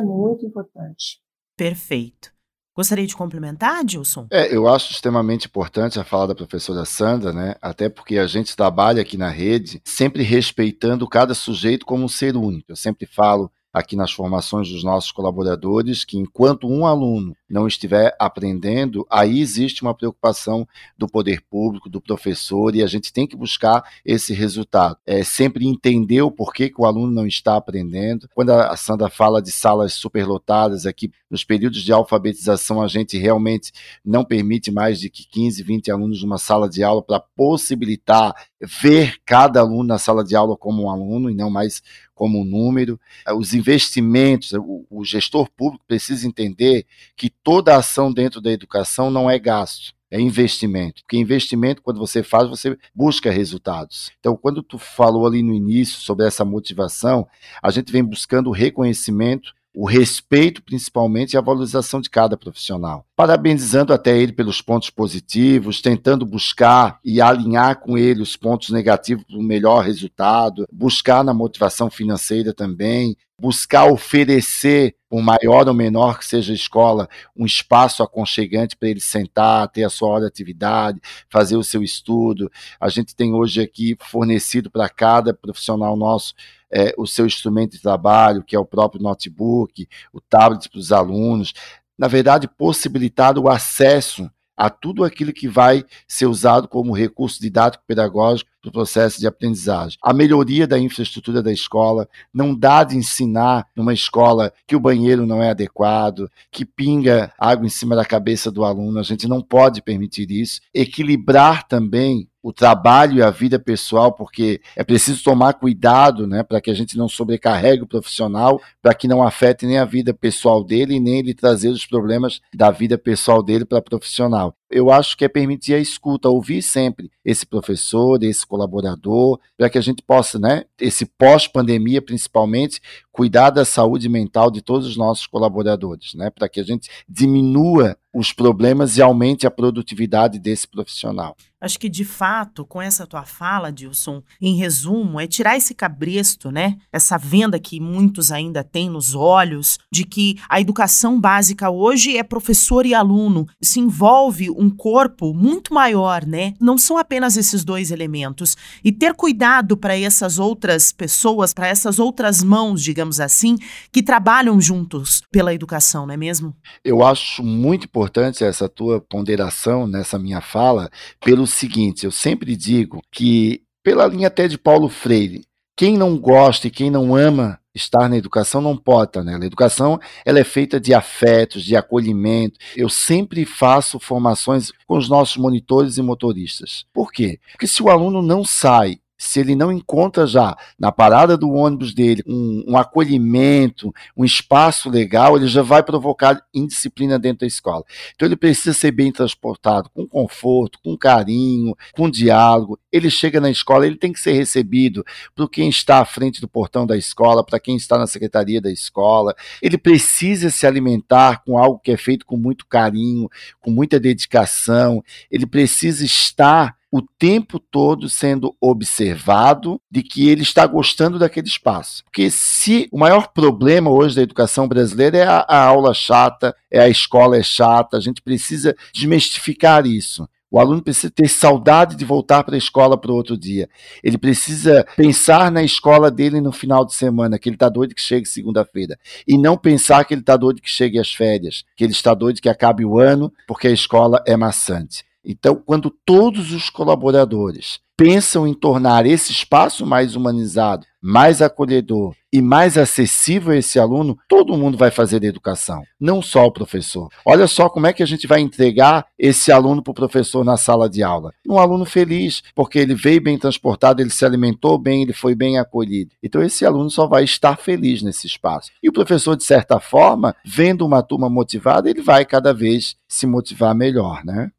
muito 0.00 0.44
importante. 0.44 1.20
Perfeito. 1.56 2.33
Gostaria 2.74 3.06
de 3.06 3.14
complementar, 3.14 3.84
Dilson? 3.84 4.26
É, 4.30 4.54
eu 4.54 4.66
acho 4.66 4.90
extremamente 4.90 5.46
importante 5.46 6.00
a 6.00 6.04
fala 6.04 6.28
da 6.28 6.34
professora 6.34 6.84
Sandra, 6.84 7.32
né? 7.32 7.54
Até 7.62 7.88
porque 7.88 8.18
a 8.18 8.26
gente 8.26 8.56
trabalha 8.56 9.00
aqui 9.00 9.16
na 9.16 9.28
rede 9.28 9.80
sempre 9.84 10.24
respeitando 10.24 11.06
cada 11.08 11.34
sujeito 11.34 11.86
como 11.86 12.04
um 12.04 12.08
ser 12.08 12.36
único. 12.36 12.72
Eu 12.72 12.76
sempre 12.76 13.06
falo 13.06 13.48
aqui 13.72 13.94
nas 13.94 14.12
formações 14.12 14.68
dos 14.68 14.82
nossos 14.82 15.12
colaboradores 15.12 16.04
que 16.04 16.16
enquanto 16.16 16.68
um 16.68 16.86
aluno 16.86 17.36
não 17.48 17.66
estiver 17.66 18.14
aprendendo, 18.18 19.06
aí 19.10 19.40
existe 19.40 19.82
uma 19.82 19.94
preocupação 19.94 20.66
do 20.96 21.06
poder 21.06 21.42
público, 21.42 21.88
do 21.88 22.00
professor, 22.00 22.74
e 22.74 22.82
a 22.82 22.86
gente 22.86 23.12
tem 23.12 23.26
que 23.26 23.36
buscar 23.36 23.84
esse 24.04 24.32
resultado. 24.32 24.96
É 25.06 25.22
sempre 25.22 25.66
entender 25.66 26.22
o 26.22 26.30
porquê 26.30 26.70
que 26.70 26.80
o 26.80 26.86
aluno 26.86 27.12
não 27.12 27.26
está 27.26 27.56
aprendendo. 27.56 28.28
Quando 28.34 28.50
a 28.50 28.76
Sandra 28.76 29.10
fala 29.10 29.42
de 29.42 29.50
salas 29.50 29.92
superlotadas 29.92 30.86
aqui, 30.86 31.12
nos 31.30 31.44
períodos 31.44 31.82
de 31.82 31.92
alfabetização, 31.92 32.80
a 32.80 32.88
gente 32.88 33.18
realmente 33.18 33.72
não 34.04 34.24
permite 34.24 34.70
mais 34.70 34.98
de 34.98 35.10
que 35.10 35.26
15, 35.26 35.62
20 35.62 35.90
alunos 35.90 36.22
numa 36.22 36.38
sala 36.38 36.68
de 36.68 36.82
aula 36.82 37.02
para 37.02 37.20
possibilitar 37.20 38.34
ver 38.60 39.16
cada 39.24 39.60
aluno 39.60 39.84
na 39.84 39.98
sala 39.98 40.24
de 40.24 40.34
aula 40.34 40.56
como 40.56 40.84
um 40.84 40.90
aluno 40.90 41.30
e 41.30 41.34
não 41.34 41.50
mais 41.50 41.82
como 42.14 42.40
um 42.40 42.44
número. 42.44 42.98
Os 43.36 43.52
investimentos, 43.52 44.52
o, 44.52 44.86
o 44.88 45.04
gestor 45.04 45.50
público 45.50 45.84
precisa 45.86 46.26
entender 46.26 46.86
que 47.16 47.28
toda 47.44 47.76
ação 47.76 48.12
dentro 48.12 48.40
da 48.40 48.50
educação 48.50 49.10
não 49.10 49.30
é 49.30 49.38
gasto 49.38 49.94
é 50.14 50.20
investimento. 50.20 51.02
Porque 51.02 51.16
investimento, 51.16 51.82
quando 51.82 51.98
você 51.98 52.22
faz, 52.22 52.48
você 52.48 52.78
busca 52.94 53.32
resultados. 53.32 54.12
Então, 54.20 54.36
quando 54.36 54.62
tu 54.62 54.78
falou 54.78 55.26
ali 55.26 55.42
no 55.42 55.52
início 55.52 55.98
sobre 55.98 56.24
essa 56.24 56.44
motivação, 56.44 57.26
a 57.60 57.68
gente 57.72 57.90
vem 57.90 58.04
buscando 58.04 58.48
o 58.48 58.52
reconhecimento 58.52 59.52
o 59.76 59.86
respeito, 59.86 60.62
principalmente, 60.62 61.32
e 61.32 61.36
a 61.36 61.40
valorização 61.40 62.00
de 62.00 62.08
cada 62.08 62.36
profissional. 62.36 63.04
Parabenizando 63.16 63.92
até 63.92 64.16
ele 64.16 64.32
pelos 64.32 64.62
pontos 64.62 64.88
positivos, 64.88 65.82
tentando 65.82 66.24
buscar 66.24 67.00
e 67.04 67.20
alinhar 67.20 67.80
com 67.80 67.98
ele 67.98 68.22
os 68.22 68.36
pontos 68.36 68.70
negativos 68.70 69.24
para 69.24 69.36
o 69.36 69.42
melhor 69.42 69.84
resultado, 69.84 70.64
buscar 70.72 71.24
na 71.24 71.34
motivação 71.34 71.90
financeira 71.90 72.54
também, 72.54 73.16
buscar 73.38 73.86
oferecer, 73.86 74.94
por 75.08 75.22
maior 75.22 75.68
ou 75.68 75.74
menor 75.74 76.18
que 76.18 76.26
seja 76.26 76.52
a 76.52 76.56
escola, 76.56 77.08
um 77.36 77.46
espaço 77.46 78.02
aconchegante 78.02 78.76
para 78.76 78.88
ele 78.88 79.00
sentar, 79.00 79.68
ter 79.68 79.84
a 79.84 79.90
sua 79.90 80.08
hora 80.08 80.20
de 80.22 80.28
atividade, 80.28 81.00
fazer 81.28 81.56
o 81.56 81.64
seu 81.64 81.82
estudo. 81.82 82.50
A 82.80 82.88
gente 82.88 83.14
tem 83.14 83.32
hoje 83.32 83.60
aqui 83.60 83.96
fornecido 84.00 84.70
para 84.70 84.88
cada 84.88 85.32
profissional 85.34 85.96
nosso 85.96 86.34
é, 86.70 86.92
o 86.98 87.06
seu 87.06 87.24
instrumento 87.24 87.72
de 87.72 87.80
trabalho, 87.80 88.42
que 88.42 88.56
é 88.56 88.58
o 88.58 88.64
próprio 88.64 89.00
notebook, 89.00 89.88
o 90.12 90.20
tablet 90.20 90.68
para 90.68 90.80
os 90.80 90.90
alunos. 90.90 91.52
Na 91.96 92.08
verdade, 92.08 92.48
possibilitar 92.48 93.38
o 93.38 93.48
acesso 93.48 94.28
a 94.56 94.70
tudo 94.70 95.04
aquilo 95.04 95.32
que 95.32 95.48
vai 95.48 95.84
ser 96.06 96.26
usado 96.26 96.68
como 96.68 96.92
recurso 96.92 97.40
didático 97.40 97.84
pedagógico 97.86 98.50
para 98.62 98.68
o 98.68 98.72
processo 98.72 99.20
de 99.20 99.26
aprendizagem. 99.26 99.98
A 100.02 100.12
melhoria 100.12 100.66
da 100.66 100.78
infraestrutura 100.78 101.42
da 101.42 101.52
escola, 101.52 102.08
não 102.32 102.54
dá 102.54 102.84
de 102.84 102.96
ensinar 102.96 103.66
numa 103.76 103.92
escola 103.92 104.52
que 104.66 104.76
o 104.76 104.80
banheiro 104.80 105.26
não 105.26 105.42
é 105.42 105.50
adequado, 105.50 106.30
que 106.50 106.64
pinga 106.64 107.32
água 107.38 107.66
em 107.66 107.70
cima 107.70 107.94
da 107.94 108.04
cabeça 108.04 108.50
do 108.50 108.64
aluno, 108.64 108.98
a 108.98 109.02
gente 109.02 109.28
não 109.28 109.42
pode 109.42 109.82
permitir 109.82 110.30
isso. 110.30 110.60
Equilibrar 110.72 111.66
também 111.66 112.28
o 112.44 112.52
trabalho 112.52 113.16
e 113.16 113.22
a 113.22 113.30
vida 113.30 113.58
pessoal, 113.58 114.12
porque 114.12 114.60
é 114.76 114.84
preciso 114.84 115.24
tomar 115.24 115.54
cuidado, 115.54 116.26
né, 116.26 116.42
para 116.42 116.60
que 116.60 116.70
a 116.70 116.74
gente 116.74 116.94
não 116.94 117.08
sobrecarregue 117.08 117.84
o 117.84 117.86
profissional, 117.86 118.60
para 118.82 118.92
que 118.92 119.08
não 119.08 119.22
afete 119.22 119.64
nem 119.64 119.78
a 119.78 119.84
vida 119.86 120.12
pessoal 120.12 120.62
dele, 120.62 121.00
nem 121.00 121.20
ele 121.20 121.32
trazer 121.32 121.70
os 121.70 121.86
problemas 121.86 122.42
da 122.54 122.70
vida 122.70 122.98
pessoal 122.98 123.42
dele 123.42 123.64
para 123.64 123.80
profissional 123.80 124.54
eu 124.70 124.90
acho 124.90 125.16
que 125.16 125.24
é 125.24 125.28
permitir 125.28 125.74
a 125.74 125.78
escuta, 125.78 126.28
ouvir 126.28 126.62
sempre 126.62 127.10
esse 127.24 127.46
professor, 127.46 128.22
esse 128.22 128.46
colaborador, 128.46 129.38
para 129.56 129.70
que 129.70 129.78
a 129.78 129.80
gente 129.80 130.02
possa, 130.02 130.38
né, 130.38 130.64
esse 130.80 131.06
pós-pandemia 131.06 132.02
principalmente, 132.02 132.80
cuidar 133.12 133.50
da 133.50 133.64
saúde 133.64 134.08
mental 134.08 134.50
de 134.50 134.60
todos 134.60 134.86
os 134.86 134.96
nossos 134.96 135.26
colaboradores, 135.26 136.14
né, 136.14 136.30
para 136.30 136.48
que 136.48 136.60
a 136.60 136.64
gente 136.64 136.90
diminua 137.08 137.96
os 138.14 138.32
problemas 138.32 138.96
e 138.96 139.02
aumente 139.02 139.46
a 139.46 139.50
produtividade 139.50 140.38
desse 140.38 140.68
profissional. 140.68 141.36
Acho 141.60 141.78
que 141.78 141.88
de 141.88 142.04
fato, 142.04 142.64
com 142.64 142.80
essa 142.80 143.06
tua 143.06 143.24
fala, 143.24 143.72
Dilson, 143.72 144.22
em 144.38 144.54
resumo, 144.54 145.18
é 145.18 145.26
tirar 145.26 145.56
esse 145.56 145.74
cabresto, 145.74 146.50
né? 146.50 146.76
Essa 146.92 147.16
venda 147.16 147.58
que 147.58 147.80
muitos 147.80 148.30
ainda 148.30 148.62
têm 148.62 148.90
nos 148.90 149.14
olhos 149.14 149.78
de 149.90 150.04
que 150.04 150.38
a 150.46 150.60
educação 150.60 151.18
básica 151.18 151.70
hoje 151.70 152.18
é 152.18 152.22
professor 152.22 152.84
e 152.84 152.92
aluno, 152.92 153.46
se 153.62 153.80
envolve 153.80 154.50
um 154.58 154.70
corpo 154.70 155.32
muito 155.34 155.72
maior, 155.72 156.24
né? 156.26 156.54
Não 156.60 156.76
são 156.78 156.96
apenas 156.96 157.36
esses 157.36 157.64
dois 157.64 157.90
elementos. 157.90 158.56
E 158.82 158.92
ter 158.92 159.14
cuidado 159.14 159.76
para 159.76 159.98
essas 159.98 160.38
outras 160.38 160.92
pessoas, 160.92 161.52
para 161.52 161.68
essas 161.68 161.98
outras 161.98 162.42
mãos, 162.42 162.82
digamos 162.82 163.20
assim, 163.20 163.56
que 163.92 164.02
trabalham 164.02 164.60
juntos 164.60 165.22
pela 165.30 165.54
educação, 165.54 166.06
não 166.06 166.14
é 166.14 166.16
mesmo? 166.16 166.54
Eu 166.84 167.04
acho 167.04 167.42
muito 167.42 167.84
importante 167.84 168.44
essa 168.44 168.68
tua 168.68 169.00
ponderação 169.00 169.86
nessa 169.86 170.18
minha 170.18 170.40
fala, 170.40 170.90
pelo 171.24 171.46
seguinte: 171.46 172.04
eu 172.04 172.10
sempre 172.10 172.56
digo 172.56 173.00
que, 173.12 173.62
pela 173.82 174.06
linha 174.06 174.28
até 174.28 174.48
de 174.48 174.58
Paulo 174.58 174.88
Freire, 174.88 175.44
quem 175.76 175.98
não 175.98 176.18
gosta 176.18 176.68
e 176.68 176.70
quem 176.70 176.90
não 176.90 177.16
ama 177.16 177.58
estar 177.74 178.08
na 178.08 178.16
educação 178.16 178.60
não 178.60 178.76
pode 178.76 179.22
nela. 179.22 179.42
A 179.42 179.46
educação 179.46 179.98
ela 180.24 180.38
é 180.38 180.44
feita 180.44 180.80
de 180.80 180.94
afetos, 180.94 181.64
de 181.64 181.76
acolhimento. 181.76 182.58
Eu 182.76 182.88
sempre 182.88 183.44
faço 183.44 183.98
formações 183.98 184.70
com 184.86 184.96
os 184.96 185.08
nossos 185.08 185.36
monitores 185.36 185.98
e 185.98 186.02
motoristas. 186.02 186.86
Por 186.92 187.12
quê? 187.12 187.40
Porque 187.52 187.66
se 187.66 187.82
o 187.82 187.90
aluno 187.90 188.22
não 188.22 188.44
sai 188.44 188.98
se 189.24 189.40
ele 189.40 189.56
não 189.56 189.72
encontra 189.72 190.26
já 190.26 190.54
na 190.78 190.92
parada 190.92 191.36
do 191.36 191.50
ônibus 191.50 191.94
dele 191.94 192.22
um, 192.26 192.64
um, 192.68 192.76
acolhimento, 192.76 193.92
um 194.14 194.22
espaço 194.22 194.90
legal, 194.90 195.36
ele 195.36 195.46
já 195.46 195.62
vai 195.62 195.82
provocar 195.82 196.42
indisciplina 196.52 197.18
dentro 197.18 197.40
da 197.40 197.46
escola. 197.46 197.84
Então 198.14 198.28
ele 198.28 198.36
precisa 198.36 198.74
ser 198.74 198.90
bem 198.90 199.10
transportado, 199.10 199.88
com 199.94 200.06
conforto, 200.06 200.78
com 200.84 200.96
carinho, 200.96 201.74
com 201.92 202.10
diálogo. 202.10 202.78
Ele 202.92 203.08
chega 203.08 203.40
na 203.40 203.50
escola, 203.50 203.86
ele 203.86 203.96
tem 203.96 204.12
que 204.12 204.20
ser 204.20 204.32
recebido 204.32 205.02
por 205.34 205.48
quem 205.48 205.70
está 205.70 206.00
à 206.00 206.04
frente 206.04 206.40
do 206.40 206.46
portão 206.46 206.86
da 206.86 206.96
escola, 206.96 207.42
para 207.42 207.58
quem 207.58 207.76
está 207.76 207.96
na 207.96 208.06
secretaria 208.06 208.60
da 208.60 208.70
escola. 208.70 209.34
Ele 209.62 209.78
precisa 209.78 210.50
se 210.50 210.66
alimentar 210.66 211.42
com 211.44 211.56
algo 211.56 211.80
que 211.82 211.92
é 211.92 211.96
feito 211.96 212.26
com 212.26 212.36
muito 212.36 212.66
carinho, 212.66 213.30
com 213.60 213.70
muita 213.70 213.98
dedicação. 213.98 215.02
Ele 215.30 215.46
precisa 215.46 216.04
estar 216.04 216.76
o 216.94 217.02
tempo 217.02 217.58
todo 217.58 218.08
sendo 218.08 218.54
observado 218.60 219.80
de 219.90 220.00
que 220.00 220.28
ele 220.28 220.42
está 220.42 220.64
gostando 220.64 221.18
daquele 221.18 221.48
espaço. 221.48 222.04
Porque 222.04 222.30
se 222.30 222.88
o 222.92 222.98
maior 222.98 223.32
problema 223.32 223.90
hoje 223.90 224.14
da 224.14 224.22
educação 224.22 224.68
brasileira 224.68 225.18
é 225.18 225.26
a, 225.26 225.38
a 225.40 225.64
aula 225.64 225.92
chata, 225.92 226.54
é 226.70 226.78
a 226.78 226.88
escola 226.88 227.36
é 227.36 227.42
chata, 227.42 227.96
a 227.96 228.00
gente 228.00 228.22
precisa 228.22 228.76
desmistificar 228.92 229.84
isso. 229.84 230.28
O 230.48 230.60
aluno 230.60 230.80
precisa 230.80 231.10
ter 231.10 231.26
saudade 231.26 231.96
de 231.96 232.04
voltar 232.04 232.44
para 232.44 232.54
a 232.54 232.58
escola 232.58 232.96
para 232.96 233.12
outro 233.12 233.36
dia. 233.36 233.68
Ele 234.00 234.16
precisa 234.16 234.86
pensar 234.96 235.50
na 235.50 235.64
escola 235.64 236.12
dele 236.12 236.40
no 236.40 236.52
final 236.52 236.84
de 236.84 236.94
semana, 236.94 237.40
que 237.40 237.48
ele 237.48 237.56
está 237.56 237.68
doido 237.68 237.92
que 237.92 238.00
chegue 238.00 238.24
segunda-feira. 238.24 238.96
E 239.26 239.36
não 239.36 239.56
pensar 239.56 240.04
que 240.04 240.14
ele 240.14 240.20
está 240.20 240.36
doido 240.36 240.62
que 240.62 240.70
chegue 240.70 241.00
as 241.00 241.12
férias, 241.12 241.64
que 241.74 241.82
ele 241.82 241.92
está 241.92 242.14
doido 242.14 242.40
que 242.40 242.48
acabe 242.48 242.84
o 242.84 243.00
ano, 243.00 243.32
porque 243.48 243.66
a 243.66 243.72
escola 243.72 244.22
é 244.28 244.36
maçante. 244.36 245.04
Então, 245.24 245.56
quando 245.56 245.90
todos 246.04 246.52
os 246.52 246.68
colaboradores 246.68 247.80
pensam 247.96 248.46
em 248.46 248.54
tornar 248.54 249.06
esse 249.06 249.32
espaço 249.32 249.86
mais 249.86 250.16
humanizado, 250.16 250.84
mais 251.00 251.40
acolhedor 251.40 252.14
e 252.32 252.42
mais 252.42 252.76
acessível 252.76 253.52
a 253.52 253.56
esse 253.56 253.78
aluno, 253.78 254.18
todo 254.28 254.56
mundo 254.56 254.76
vai 254.76 254.90
fazer 254.90 255.22
educação, 255.22 255.82
não 256.00 256.20
só 256.20 256.46
o 256.46 256.52
professor. 256.52 257.08
Olha 257.24 257.46
só 257.46 257.68
como 257.68 257.86
é 257.86 257.92
que 257.92 258.02
a 258.02 258.06
gente 258.06 258.26
vai 258.26 258.40
entregar 258.40 259.06
esse 259.18 259.52
aluno 259.52 259.82
para 259.82 259.92
o 259.92 259.94
professor 259.94 260.44
na 260.44 260.56
sala 260.56 260.88
de 260.88 261.02
aula. 261.02 261.32
Um 261.48 261.58
aluno 261.58 261.84
feliz, 261.84 262.42
porque 262.54 262.78
ele 262.78 262.94
veio 262.94 263.22
bem 263.22 263.38
transportado, 263.38 264.02
ele 264.02 264.10
se 264.10 264.24
alimentou 264.24 264.78
bem, 264.78 265.02
ele 265.02 265.12
foi 265.12 265.34
bem 265.34 265.58
acolhido. 265.58 266.12
Então 266.22 266.42
esse 266.42 266.66
aluno 266.66 266.90
só 266.90 267.06
vai 267.06 267.22
estar 267.22 267.56
feliz 267.58 268.02
nesse 268.02 268.26
espaço. 268.26 268.72
E 268.82 268.88
o 268.88 268.92
professor, 268.92 269.36
de 269.36 269.44
certa 269.44 269.78
forma, 269.78 270.34
vendo 270.44 270.84
uma 270.84 271.02
turma 271.02 271.28
motivada, 271.28 271.88
ele 271.88 272.02
vai 272.02 272.24
cada 272.24 272.52
vez 272.52 272.96
se 273.06 273.26
motivar 273.26 273.74
melhor, 273.74 274.24
né? 274.24 274.50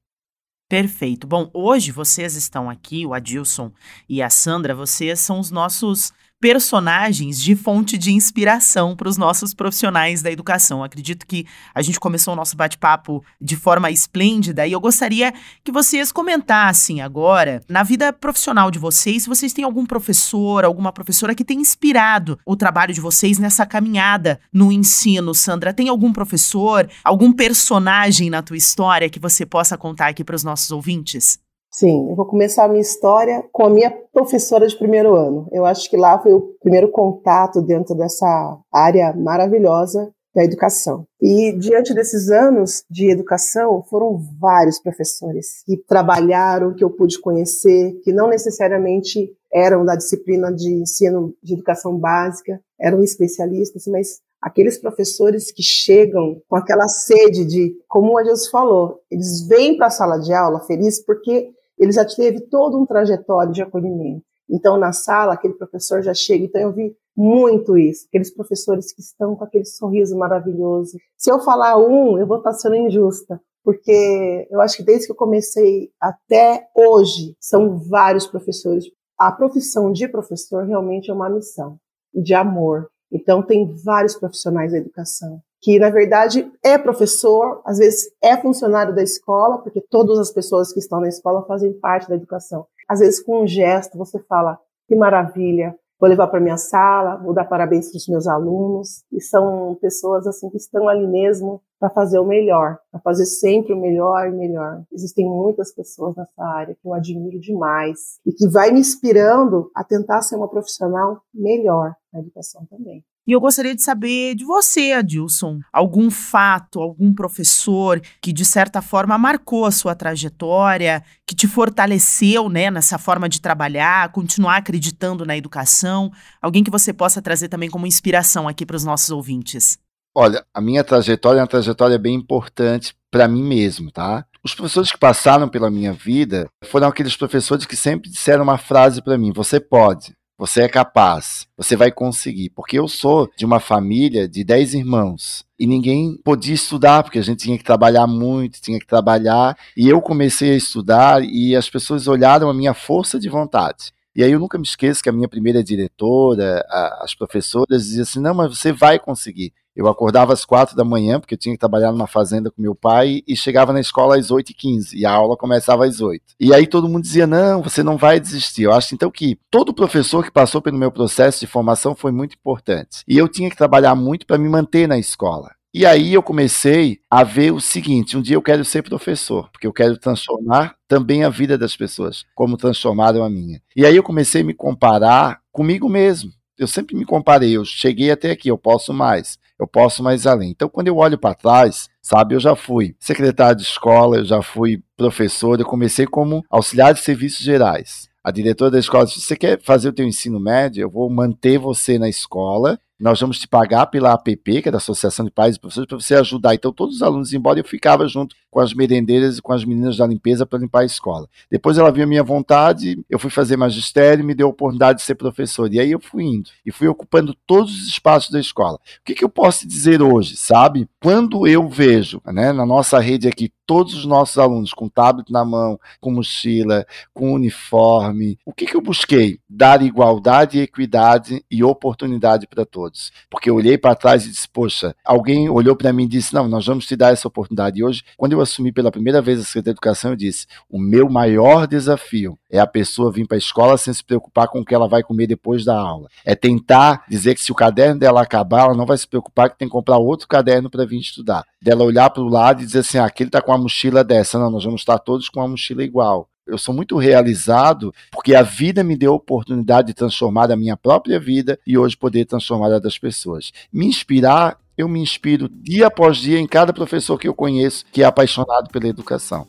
Perfeito. 0.68 1.28
Bom, 1.28 1.50
hoje 1.54 1.92
vocês 1.92 2.36
estão 2.36 2.68
aqui, 2.70 3.06
o 3.06 3.14
Adilson 3.14 3.72
e 4.10 4.20
a 4.20 4.32
Sandra, 4.32 4.74
vocês 4.74 5.20
são 5.20 5.40
os 5.40 5.52
nossos 5.52 6.12
personagens 6.40 7.42
de 7.42 7.56
fonte 7.56 7.98
de 7.98 8.12
inspiração 8.12 8.96
para 8.96 9.10
os 9.10 9.18
nossos 9.18 9.54
profissionais 9.54 10.22
da 10.22 10.32
educação. 10.32 10.84
Acredito 10.84 11.26
que 11.26 11.46
a 11.74 11.82
gente 11.82 12.00
começou 12.00 12.34
o 12.34 12.38
nosso 12.38 12.56
bate-papo 12.56 13.24
de 13.42 13.56
forma 13.56 13.90
esplêndida 13.90 14.68
e 14.68 14.72
eu 14.72 14.80
gostaria 14.80 15.34
que 15.64 15.72
vocês 15.72 16.12
comentassem 16.12 17.02
agora, 17.02 17.62
na 17.70 17.84
vida 17.84 18.12
profissional 18.12 18.70
de 18.70 18.80
vocês, 18.80 19.24
se 19.24 19.30
vocês 19.30 19.54
têm 19.54 19.64
algum 19.64 19.86
professor, 19.86 20.66
alguma 20.66 20.92
professora 20.92 21.34
que 21.34 21.46
tenha 21.46 21.62
inspirado 21.62 22.38
o 22.46 22.56
trabalho 22.56 22.94
de 22.94 23.02
vocês 23.02 23.40
nessa 23.40 23.66
caminhada 23.66 24.40
no 24.52 24.72
ensino. 24.72 25.34
Sandra, 25.34 25.74
tem 25.74 25.90
algum 25.90 26.12
professor, 26.12 26.90
algum 27.04 27.32
personagem 27.32 28.30
na 28.30 28.42
tua 28.42 28.58
história 28.58 29.10
que 29.10 29.20
você 29.20 29.46
possa 29.46 29.78
contar 29.78 30.08
aqui 30.08 30.24
para 30.24 30.36
os 30.36 30.44
nossos 30.44 30.72
ouvintes? 30.72 31.45
Sim, 31.78 32.10
eu 32.10 32.16
vou 32.16 32.26
começar 32.26 32.64
a 32.64 32.68
minha 32.70 32.80
história 32.80 33.44
com 33.52 33.66
a 33.66 33.70
minha 33.70 33.92
professora 33.92 34.66
de 34.66 34.78
primeiro 34.78 35.14
ano. 35.14 35.46
Eu 35.52 35.66
acho 35.66 35.90
que 35.90 35.98
lá 35.98 36.18
foi 36.18 36.32
o 36.32 36.56
primeiro 36.62 36.90
contato 36.90 37.62
dentro 37.62 37.94
dessa 37.94 38.58
área 38.72 39.12
maravilhosa 39.12 40.10
da 40.34 40.42
educação. 40.42 41.06
E 41.22 41.52
diante 41.60 41.94
desses 41.94 42.30
anos 42.30 42.86
de 42.90 43.12
educação, 43.12 43.84
foram 43.90 44.18
vários 44.40 44.80
professores 44.80 45.64
que 45.66 45.76
trabalharam, 45.76 46.74
que 46.74 46.82
eu 46.82 46.90
pude 46.90 47.20
conhecer, 47.20 48.00
que 48.06 48.14
não 48.14 48.30
necessariamente 48.30 49.30
eram 49.54 49.84
da 49.84 49.98
disciplina 49.98 50.54
de 50.54 50.72
ensino 50.76 51.34
de 51.44 51.56
educação 51.56 51.98
básica, 51.98 52.58
eram 52.80 53.04
especialistas, 53.04 53.86
mas 53.88 54.22
aqueles 54.42 54.78
professores 54.78 55.52
que 55.52 55.64
chegam 55.64 56.42
com 56.48 56.56
aquela 56.56 56.88
sede 56.88 57.44
de, 57.44 57.76
como 57.86 58.14
o 58.14 58.18
Adilson 58.18 58.50
falou, 58.50 59.02
eles 59.12 59.46
vêm 59.46 59.76
para 59.76 59.88
a 59.88 59.92
sala 59.92 60.18
de 60.20 60.34
aula 60.34 60.62
felizes 60.62 61.04
porque 61.04 61.50
ele 61.86 61.92
já 61.92 62.04
teve 62.04 62.42
todo 62.42 62.82
um 62.82 62.86
trajetório 62.86 63.54
de 63.54 63.62
acolhimento. 63.62 64.24
Então, 64.50 64.78
na 64.78 64.92
sala, 64.92 65.34
aquele 65.34 65.54
professor 65.54 66.02
já 66.02 66.14
chega. 66.14 66.46
Então, 66.46 66.62
eu 66.62 66.74
vi 66.74 66.96
muito 67.16 67.78
isso. 67.78 68.06
Aqueles 68.08 68.34
professores 68.34 68.92
que 68.92 69.02
estão 69.02 69.36
com 69.36 69.44
aquele 69.44 69.66
sorriso 69.66 70.18
maravilhoso. 70.18 70.98
Se 71.18 71.32
eu 71.32 71.40
falar 71.40 71.78
um, 71.78 72.18
eu 72.18 72.28
vou 72.28 72.38
estar 72.38 72.54
sendo 72.54 72.76
injusta, 72.76 73.40
porque 73.64 74.48
eu 74.52 74.62
acho 74.62 74.78
que 74.78 74.84
desde 74.84 75.08
que 75.08 75.12
eu 75.12 75.16
comecei 75.16 75.90
até 76.00 76.68
hoje, 76.76 77.36
são 77.40 77.78
vários 77.78 78.28
professores. 78.28 78.86
A 79.18 79.32
profissão 79.32 79.92
de 79.92 80.08
professor 80.08 80.66
realmente 80.66 81.10
é 81.10 81.14
uma 81.14 81.30
missão 81.30 81.78
de 82.14 82.34
amor. 82.34 82.90
Então, 83.12 83.42
tem 83.42 83.74
vários 83.84 84.16
profissionais 84.16 84.72
da 84.72 84.78
educação 84.78 85.40
que 85.66 85.80
na 85.80 85.90
verdade 85.90 86.48
é 86.64 86.78
professor, 86.78 87.60
às 87.66 87.80
vezes 87.80 88.12
é 88.22 88.38
funcionário 88.38 88.94
da 88.94 89.02
escola, 89.02 89.58
porque 89.58 89.82
todas 89.82 90.20
as 90.20 90.32
pessoas 90.32 90.72
que 90.72 90.78
estão 90.78 91.02
na 91.02 91.08
escola 91.08 91.44
fazem 91.48 91.74
parte 91.74 92.08
da 92.08 92.14
educação. 92.14 92.68
Às 92.88 93.00
vezes 93.00 93.20
com 93.20 93.42
um 93.42 93.48
gesto 93.48 93.98
você 93.98 94.20
fala: 94.20 94.60
"Que 94.88 94.96
maravilha, 94.96 95.76
vou 96.00 96.08
levar 96.08 96.28
para 96.28 96.40
minha 96.40 96.56
sala, 96.56 97.16
vou 97.16 97.34
dar 97.34 97.46
parabéns 97.46 97.90
para 97.90 97.98
os 97.98 98.08
meus 98.08 98.28
alunos". 98.28 99.04
E 99.12 99.20
são 99.20 99.76
pessoas 99.82 100.28
assim 100.28 100.52
que 100.52 100.58
estão 100.58 100.88
ali 100.88 101.08
mesmo 101.08 101.60
para 101.80 101.90
fazer 101.90 102.20
o 102.20 102.26
melhor, 102.26 102.78
para 102.92 103.02
fazer 103.02 103.26
sempre 103.26 103.74
o 103.74 103.82
melhor 103.82 104.28
e 104.28 104.32
melhor. 104.32 104.84
Existem 104.94 105.26
muitas 105.26 105.74
pessoas 105.74 106.16
nessa 106.16 106.44
área 106.44 106.76
que 106.76 106.88
eu 106.88 106.94
admiro 106.94 107.40
demais 107.40 108.20
e 108.24 108.32
que 108.32 108.48
vai 108.48 108.72
me 108.72 108.82
inspirando 108.82 109.72
a 109.74 109.84
tentar 109.84 110.22
ser 110.22 110.36
uma 110.36 110.48
profissional 110.48 111.24
melhor 111.34 111.96
na 112.14 112.20
educação 112.20 112.68
também. 112.68 113.04
E 113.28 113.32
eu 113.32 113.42
gostaria 113.42 113.74
de 113.74 113.82
saber 113.82 114.36
de 114.36 114.46
você, 114.46 114.92
Adilson, 114.92 115.60
algum 115.74 116.12
fato, 116.12 116.80
algum 116.80 117.12
professor 117.12 118.00
que 118.22 118.32
de 118.32 118.46
certa 118.46 118.84
forma 118.84 119.18
marcou 119.18 119.66
a 119.66 119.72
sua 119.72 119.96
trajetória, 119.96 121.04
que 121.26 121.34
te 121.34 121.48
fortaleceu, 121.48 122.50
né, 122.50 122.70
nessa 122.70 123.00
forma 123.00 123.28
de 123.28 123.42
trabalhar, 123.42 124.12
continuar 124.12 124.58
acreditando 124.58 125.26
na 125.26 125.36
educação, 125.36 126.12
alguém 126.40 126.64
que 126.64 126.70
você 126.70 126.94
possa 126.94 127.20
trazer 127.20 127.48
também 127.48 127.68
como 127.70 127.88
inspiração 127.88 128.48
aqui 128.48 128.64
para 128.64 128.76
os 128.76 128.86
nossos 128.86 129.10
ouvintes. 129.10 129.80
Olha, 130.16 130.46
a 130.54 130.62
minha 130.62 130.84
trajetória 130.84 131.40
é 131.40 131.42
uma 131.42 131.48
trajetória 131.48 131.98
bem 131.98 132.14
importante 132.14 132.96
para 133.12 133.28
mim 133.28 133.44
mesmo, 133.44 133.92
tá? 133.92 134.24
Os 134.44 134.54
professores 134.54 134.92
que 134.92 135.00
passaram 135.00 135.50
pela 135.50 135.72
minha 135.72 135.92
vida 135.92 136.48
foram 136.64 136.88
aqueles 136.88 137.18
professores 137.18 137.66
que 137.66 137.76
sempre 137.76 138.10
disseram 138.10 138.44
uma 138.44 138.60
frase 138.60 139.02
para 139.02 139.18
mim: 139.18 139.34
você 139.34 139.60
pode. 139.60 140.14
Você 140.38 140.64
é 140.64 140.68
capaz, 140.68 141.48
você 141.56 141.78
vai 141.78 141.92
conseguir. 141.92 142.50
Porque 142.50 142.78
eu 142.78 142.88
sou 142.88 143.30
de 143.38 143.46
uma 143.46 143.60
família 143.60 144.28
de 144.28 144.44
10 144.44 144.74
irmãos 144.74 145.46
e 145.58 145.66
ninguém 145.66 146.20
podia 146.24 146.54
estudar, 146.54 147.04
porque 147.04 147.20
a 147.20 147.22
gente 147.24 147.44
tinha 147.44 147.58
que 147.58 147.64
trabalhar 147.64 148.06
muito, 148.06 148.62
tinha 148.62 148.80
que 148.80 148.86
trabalhar. 148.86 149.58
E 149.78 149.88
eu 149.88 150.02
comecei 150.02 150.52
a 150.52 150.58
estudar 150.58 151.24
e 151.24 151.56
as 151.56 151.70
pessoas 151.70 152.08
olharam 152.08 152.50
a 152.50 152.54
minha 152.54 152.74
força 152.74 153.18
de 153.18 153.30
vontade. 153.30 153.95
E 154.16 154.24
aí 154.24 154.32
eu 154.32 154.40
nunca 154.40 154.58
me 154.58 154.64
esqueço 154.64 155.04
que 155.04 155.10
a 155.10 155.12
minha 155.12 155.28
primeira 155.28 155.64
diretora, 155.64 156.66
a, 156.70 157.04
as 157.04 157.14
professoras 157.14 157.84
diziam 157.84 158.04
assim: 158.04 158.20
não, 158.20 158.34
mas 158.34 158.58
você 158.58 158.72
vai 158.72 158.98
conseguir. 158.98 159.52
Eu 159.76 159.88
acordava 159.90 160.32
às 160.32 160.46
quatro 160.46 160.74
da 160.74 160.86
manhã, 160.86 161.20
porque 161.20 161.34
eu 161.34 161.38
tinha 161.38 161.54
que 161.54 161.60
trabalhar 161.60 161.92
numa 161.92 162.08
fazenda 162.08 162.50
com 162.50 162.62
meu 162.62 162.74
pai, 162.74 163.22
e 163.28 163.36
chegava 163.36 163.74
na 163.74 163.82
escola 163.82 164.18
às 164.18 164.32
oito 164.32 164.52
e 164.52 164.54
quinze, 164.54 164.98
e 164.98 165.06
a 165.06 165.12
aula 165.12 165.36
começava 165.36 165.86
às 165.86 166.00
oito. 166.00 166.34
E 166.40 166.54
aí 166.54 166.66
todo 166.66 166.88
mundo 166.88 167.04
dizia, 167.04 167.28
não, 167.28 167.62
você 167.62 167.84
não 167.84 167.98
vai 167.98 168.18
desistir. 168.18 168.64
Eu 168.64 168.72
acho 168.72 168.96
então 168.96 169.12
que 169.12 169.38
todo 169.52 169.74
professor 169.74 170.24
que 170.24 170.32
passou 170.32 170.62
pelo 170.62 170.78
meu 170.78 170.92
processo 170.92 171.42
de 171.42 171.48
formação 171.48 171.94
foi 171.94 172.14
muito 172.14 172.36
importante. 172.36 173.04
E 173.06 173.18
eu 173.18 173.28
tinha 173.28 173.50
que 173.50 173.58
trabalhar 173.58 173.96
muito 173.96 174.26
para 174.26 174.38
me 174.38 174.48
manter 174.48 174.88
na 174.88 174.98
escola. 174.98 175.52
E 175.78 175.86
aí 175.86 176.14
eu 176.14 176.24
comecei 176.24 177.02
a 177.12 177.22
ver 177.22 177.52
o 177.52 177.60
seguinte: 177.60 178.16
um 178.16 178.22
dia 178.22 178.38
eu 178.38 178.42
quero 178.42 178.64
ser 178.64 178.82
professor, 178.82 179.50
porque 179.52 179.68
eu 179.68 179.74
quero 179.74 179.98
transformar 179.98 180.78
também 180.88 181.26
a 181.26 181.30
vida 181.30 181.58
das 181.58 181.76
pessoas, 181.76 182.24
como 182.34 182.56
transformaram 182.56 183.22
a 183.22 183.30
minha. 183.30 183.62
E 183.76 183.86
aí 183.86 183.94
eu 183.94 184.02
comecei 184.02 184.40
a 184.42 184.46
me 184.46 184.54
comparar 184.54 185.42
comigo 185.52 185.90
mesmo. 185.90 186.32
Eu 186.58 186.66
sempre 186.66 186.96
me 186.96 187.04
comparei, 187.04 187.58
eu 187.58 187.66
cheguei 187.66 188.10
até 188.10 188.32
aqui, 188.32 188.48
eu 188.48 188.58
posso 188.58 188.94
mais, 188.94 189.38
eu 189.60 189.68
posso 189.68 190.02
mais 190.02 190.26
além. 190.26 190.52
Então, 190.52 190.70
quando 190.70 190.88
eu 190.88 190.96
olho 190.96 191.18
para 191.18 191.36
trás, 191.36 191.90
sabe, 192.02 192.36
eu 192.36 192.40
já 192.40 192.56
fui 192.56 192.96
secretário 192.98 193.58
de 193.58 193.64
escola, 193.64 194.20
eu 194.20 194.24
já 194.24 194.42
fui 194.42 194.82
professor, 194.96 195.60
eu 195.60 195.66
comecei 195.66 196.08
como 196.08 196.42
auxiliar 196.50 196.94
de 196.94 197.02
serviços 197.02 197.44
gerais. 197.44 198.08
A 198.24 198.32
diretora 198.32 198.72
da 198.72 198.80
escola 198.80 199.06
disse: 199.06 199.20
Você 199.20 199.36
quer 199.36 199.62
fazer 199.62 199.90
o 199.90 199.94
teu 199.94 200.08
ensino 200.08 200.40
médio? 200.40 200.84
Eu 200.84 200.90
vou 200.90 201.10
manter 201.10 201.58
você 201.58 202.00
na 202.00 202.08
escola 202.08 202.80
nós 203.00 203.20
vamos 203.20 203.40
te 203.40 203.48
pagar 203.48 203.88
pela 203.88 204.14
APP, 204.14 204.62
que 204.62 204.70
é 204.70 204.72
da 204.72 204.78
Associação 204.78 205.26
de 205.26 205.32
Pais 205.32 205.56
e 205.56 205.60
Professores, 205.60 205.88
para 205.88 206.00
você 206.00 206.16
ajudar. 206.16 206.56
Então, 206.56 206.72
todos 206.72 206.96
os 206.96 207.02
alunos 207.02 207.34
embora, 207.34 207.60
eu 207.60 207.64
ficava 207.64 208.08
junto 208.08 208.36
com 208.50 208.60
as 208.60 208.74
merendeiras 208.74 209.38
e 209.38 209.42
com 209.42 209.52
as 209.52 209.66
meninas 209.66 209.98
da 209.98 210.08
limpeza 210.08 210.46
para 210.46 210.60
limpar 210.60 210.82
a 210.82 210.86
escola. 210.86 211.28
Depois 211.52 211.78
ela 211.78 211.92
viu 211.92 212.04
a 212.04 212.08
minha 212.08 212.24
vontade, 212.24 213.04
eu 213.10 213.20
fui 213.20 213.30
fazer 213.30 213.58
magistério 213.58 214.24
e 214.24 214.26
me 214.26 214.34
deu 214.34 214.48
a 214.48 214.50
oportunidade 214.50 215.00
de 215.00 215.06
ser 215.06 215.16
professor. 215.16 215.72
E 215.74 215.80
aí 215.80 215.92
eu 215.92 216.00
fui 216.00 216.24
indo 216.24 216.50
e 216.66 216.72
fui 216.72 216.88
ocupando 216.88 217.36
todos 217.46 217.74
os 217.74 217.88
espaços 217.88 218.32
da 218.32 218.40
escola. 218.40 218.76
O 218.76 219.04
que, 219.04 219.14
que 219.14 219.26
eu 219.26 219.30
posso 219.30 219.68
dizer 219.68 220.02
hoje, 220.02 220.38
sabe? 220.38 220.88
Quando 221.02 221.46
eu 221.46 221.68
vejo, 221.68 222.22
né, 222.26 222.54
na 222.54 222.66
nossa 222.66 223.00
rede 223.00 223.28
aqui, 223.28 223.52
todos 223.66 223.94
os 223.94 224.06
nossos 224.06 224.38
alunos 224.38 224.74
com 224.74 224.88
tablet 224.88 225.32
na 225.32 225.44
mão, 225.44 225.80
com 226.00 226.12
mochila, 226.12 226.86
com 227.14 227.34
uniforme, 227.34 228.38
o 228.46 228.54
que, 228.54 228.66
que 228.66 228.76
eu 228.76 228.82
busquei? 228.82 229.40
Dar 229.50 229.82
igualdade, 229.82 230.60
equidade 230.60 231.44
e 231.50 231.64
oportunidade 231.64 232.48
para 232.48 232.66
todos. 232.66 233.12
Porque 233.30 233.50
eu 233.50 233.56
olhei 233.56 233.78
para 233.78 233.96
trás 233.96 234.26
e 234.26 234.30
disse, 234.30 234.48
poxa, 234.48 234.96
alguém 235.04 235.50
olhou 235.50 235.76
para 235.76 235.94
mim 235.94 236.04
e 236.04 236.10
disse, 236.10 236.34
não, 236.34 236.48
nós 236.48 236.66
vamos 236.66 236.86
te 236.86 236.96
dar 236.96 237.14
essa 237.14 237.28
oportunidade. 237.28 237.80
E 237.80 237.84
hoje, 237.84 238.04
quando 238.18 238.34
eu 238.34 238.42
assumi 238.42 238.72
pela 238.72 238.92
primeira 238.92 239.22
vez 239.22 239.40
a 239.40 239.44
Secretaria 239.44 239.64
de 239.74 239.78
Educação, 239.78 240.12
eu 240.12 240.18
disse, 240.18 240.48
o 240.70 240.80
meu 240.80 241.10
maior 241.10 241.68
desafio 241.68 242.38
é 242.56 242.60
a 242.60 242.68
pessoa 242.68 243.12
vir 243.12 243.28
para 243.28 243.38
a 243.38 243.38
escola 243.38 243.78
sem 243.78 243.94
se 243.94 244.04
preocupar 244.04 244.48
com 244.48 244.60
o 244.60 244.66
que 244.66 244.74
ela 244.74 244.88
vai 244.88 245.04
comer 245.04 245.28
depois 245.28 245.66
da 245.66 245.78
aula. 245.78 246.08
É 246.24 246.36
tentar 246.36 247.04
dizer 247.10 247.36
que 247.36 247.42
se 247.42 247.52
o 247.52 247.56
caderno 247.56 248.00
dela 248.00 248.22
acabar, 248.22 248.66
ela 248.66 248.76
não 248.76 248.86
vai 248.86 248.98
se 248.98 249.08
preocupar 249.08 249.50
que 249.50 249.58
tem 249.58 249.68
que 249.68 249.72
comprar 249.72 249.98
outro 249.98 250.28
caderno 250.28 250.70
para 250.70 250.86
vir 250.86 251.00
estudar. 251.00 251.44
Dela 251.62 251.84
olhar 251.84 252.10
para 252.10 252.24
o 252.24 252.30
lado 252.30 252.62
e 252.62 252.66
dizer 252.66 252.80
assim, 252.80 252.98
ah, 252.98 253.06
aquele 253.06 253.28
está 253.28 253.42
com 253.42 253.52
a 253.52 253.58
mochila 253.58 254.04
dessa. 254.04 254.40
Não, 254.40 254.50
nós 254.50 254.64
vamos 254.64 254.82
estar 254.82 254.98
todos 255.00 255.30
com 255.30 255.42
a 255.42 255.48
mochila 255.48 255.84
igual 255.84 256.30
eu 256.48 256.58
sou 256.58 256.76
muito 256.76 256.98
realizado 256.98 257.94
porque 258.12 258.36
a 258.36 258.44
vida 258.44 258.84
me 258.84 258.96
deu 258.96 259.14
a 259.14 259.16
oportunidade 259.16 259.88
de 259.88 259.94
transformar 259.94 260.52
a 260.52 260.56
minha 260.56 260.78
própria 260.78 261.20
vida 261.20 261.60
e 261.66 261.78
hoje 261.78 261.98
poder 261.98 262.26
transformar 262.26 262.72
a 262.72 262.80
das 262.80 263.00
pessoas. 263.00 263.52
Me 263.74 263.88
inspirar, 263.88 264.58
eu 264.78 264.88
me 264.88 265.00
inspiro 265.00 265.50
dia 265.50 265.88
após 265.88 266.18
dia 266.18 266.40
em 266.40 266.48
cada 266.48 266.72
professor 266.72 267.18
que 267.18 267.28
eu 267.28 267.34
conheço 267.34 267.86
que 267.92 268.04
é 268.04 268.06
apaixonado 268.06 268.70
pela 268.70 268.88
educação. 268.88 269.48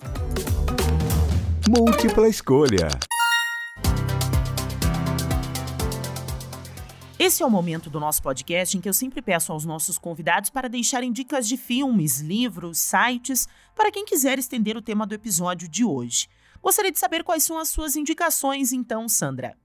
Múltipla 1.69 2.29
escolha. 2.29 2.87
Esse 7.19 7.43
é 7.43 7.47
o 7.47 7.51
momento 7.51 7.91
do 7.91 7.99
nosso 7.99 8.23
podcast 8.23 8.79
em 8.79 8.81
que 8.81 8.89
eu 8.89 8.93
sempre 8.93 9.21
peço 9.21 9.51
aos 9.51 9.65
nossos 9.65 9.99
convidados 9.99 10.49
para 10.49 10.69
deixarem 10.69 11.11
dicas 11.11 11.49
de 11.49 11.57
filmes, 11.57 12.21
livros, 12.21 12.79
sites, 12.79 13.49
para 13.75 13.91
quem 13.91 14.05
quiser 14.05 14.39
estender 14.39 14.77
o 14.77 14.81
tema 14.83 15.05
do 15.09 15.17
episódio 15.17 15.69
de 15.69 15.85
hoje. 15.85 16.29
Gostaria 16.63 16.93
de 16.93 17.01
saber 17.01 17.25
quais 17.25 17.43
são 17.43 17.59
as 17.59 17.69
suas 17.69 17.97
indicações, 17.97 18.73
então, 18.73 19.09
Sandra. 19.09 19.57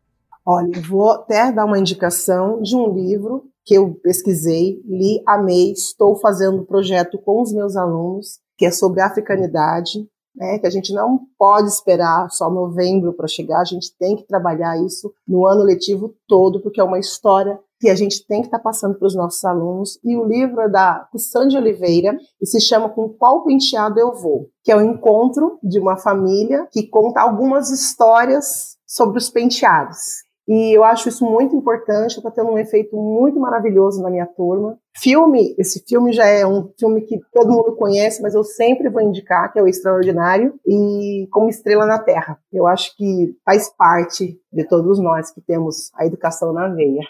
Olha, 0.44 0.82
vou 0.82 1.12
até 1.12 1.52
dar 1.52 1.66
uma 1.66 1.78
indicação 1.78 2.60
de 2.64 2.76
um 2.76 2.92
livro 2.96 3.46
que 3.64 3.76
eu 3.76 3.94
pesquisei, 4.02 4.82
li, 4.88 5.22
amei, 5.28 5.72
estou 5.74 6.16
fazendo 6.16 6.64
um 6.64 6.66
projeto 6.66 7.20
com 7.20 7.44
os 7.44 7.54
meus 7.54 7.76
alunos, 7.76 8.40
que 8.58 8.66
é 8.66 8.72
sobre 8.72 9.02
africanidade, 9.02 10.10
né, 10.36 10.60
que 10.60 10.68
a 10.68 10.70
gente 10.70 10.94
não 10.94 11.20
pode 11.38 11.68
esperar 11.68 12.30
só 12.30 12.50
novembro 12.50 13.14
para 13.14 13.28
chegar, 13.28 13.62
a 13.62 13.66
gente 13.66 13.96
tem 13.98 14.16
que 14.16 14.24
trabalhar 14.24 14.78
isso 14.84 15.14
no 15.28 15.46
ano 15.46 15.64
letivo 15.64 16.16
todo, 16.28 16.62
porque 16.62 16.80
é 16.80 16.84
uma 16.84 17.00
história 17.00 17.60
que 17.80 17.90
a 17.90 17.96
gente 17.96 18.26
tem 18.28 18.42
que 18.42 18.48
estar 18.48 18.60
tá 18.60 18.64
passando 18.64 18.96
para 18.96 19.08
os 19.08 19.16
nossos 19.16 19.44
alunos. 19.44 20.00
E 20.04 20.16
o 20.16 20.24
livro 20.24 20.62
é 20.62 20.70
da 20.70 21.08
Sandy 21.18 21.58
Oliveira 21.58 22.16
e 22.40 22.46
se 22.46 22.62
chama 22.62 22.90
Com 22.90 23.10
Qual 23.10 23.44
Penteado 23.44 24.00
Eu 24.00 24.14
Vou? 24.14 24.50
Que 24.64 24.72
é 24.72 24.78
o 24.78 24.82
encontro 24.82 25.58
de 25.64 25.80
uma 25.80 25.98
família 25.98 26.68
que 26.72 26.88
conta 26.88 27.22
algumas 27.22 27.72
histórias 27.72 28.78
sobre 28.86 29.18
os 29.18 29.30
penteados. 29.30 29.98
E 30.48 30.76
eu 30.76 30.84
acho 30.84 31.08
isso 31.08 31.24
muito 31.24 31.56
importante, 31.56 32.18
está 32.18 32.32
tendo 32.32 32.52
um 32.52 32.58
efeito 32.58 32.96
muito 32.96 33.40
maravilhoso 33.40 34.02
na 34.02 34.10
minha 34.10 34.26
turma. 34.26 34.78
Filme, 34.98 35.56
esse 35.58 35.84
filme 35.88 36.12
já 36.12 36.26
é 36.26 36.46
um 36.46 36.70
filme 36.78 37.02
que 37.02 37.20
todo 37.32 37.52
mundo 37.52 37.76
conhece, 37.76 38.22
mas 38.22 38.34
eu 38.34 38.44
sempre 38.44 38.90
vou 38.90 39.02
indicar, 39.02 39.52
que 39.52 39.60
é 39.60 39.64
o 39.64 39.68
Extraordinário, 39.68 40.54
e 40.66 41.28
como 41.32 41.50
Estrela 41.50 41.86
na 41.86 42.00
Terra. 42.00 42.40
Eu 42.52 42.68
acho 42.68 42.96
que 42.98 43.36
faz 43.46 43.70
parte 43.70 44.38
de 44.52 44.68
todos 44.68 45.00
nós 45.00 45.32
que 45.32 45.42
temos 45.42 45.92
a 45.96 46.06
educação 46.06 46.52
na 46.52 46.68
veia. 46.68 47.04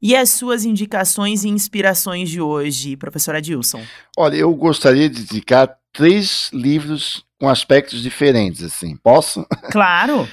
E 0.00 0.14
as 0.14 0.30
suas 0.30 0.64
indicações 0.64 1.44
e 1.44 1.48
inspirações 1.48 2.28
de 2.28 2.40
hoje, 2.40 2.96
professora 2.96 3.40
Dilson? 3.40 3.80
Olha, 4.16 4.36
eu 4.36 4.54
gostaria 4.54 5.08
de 5.08 5.22
indicar 5.22 5.76
três 5.94 6.50
livros 6.52 7.24
com 7.44 7.48
aspectos 7.48 8.00
diferentes, 8.00 8.62
assim. 8.62 8.96
Posso? 8.96 9.46
Claro! 9.70 10.28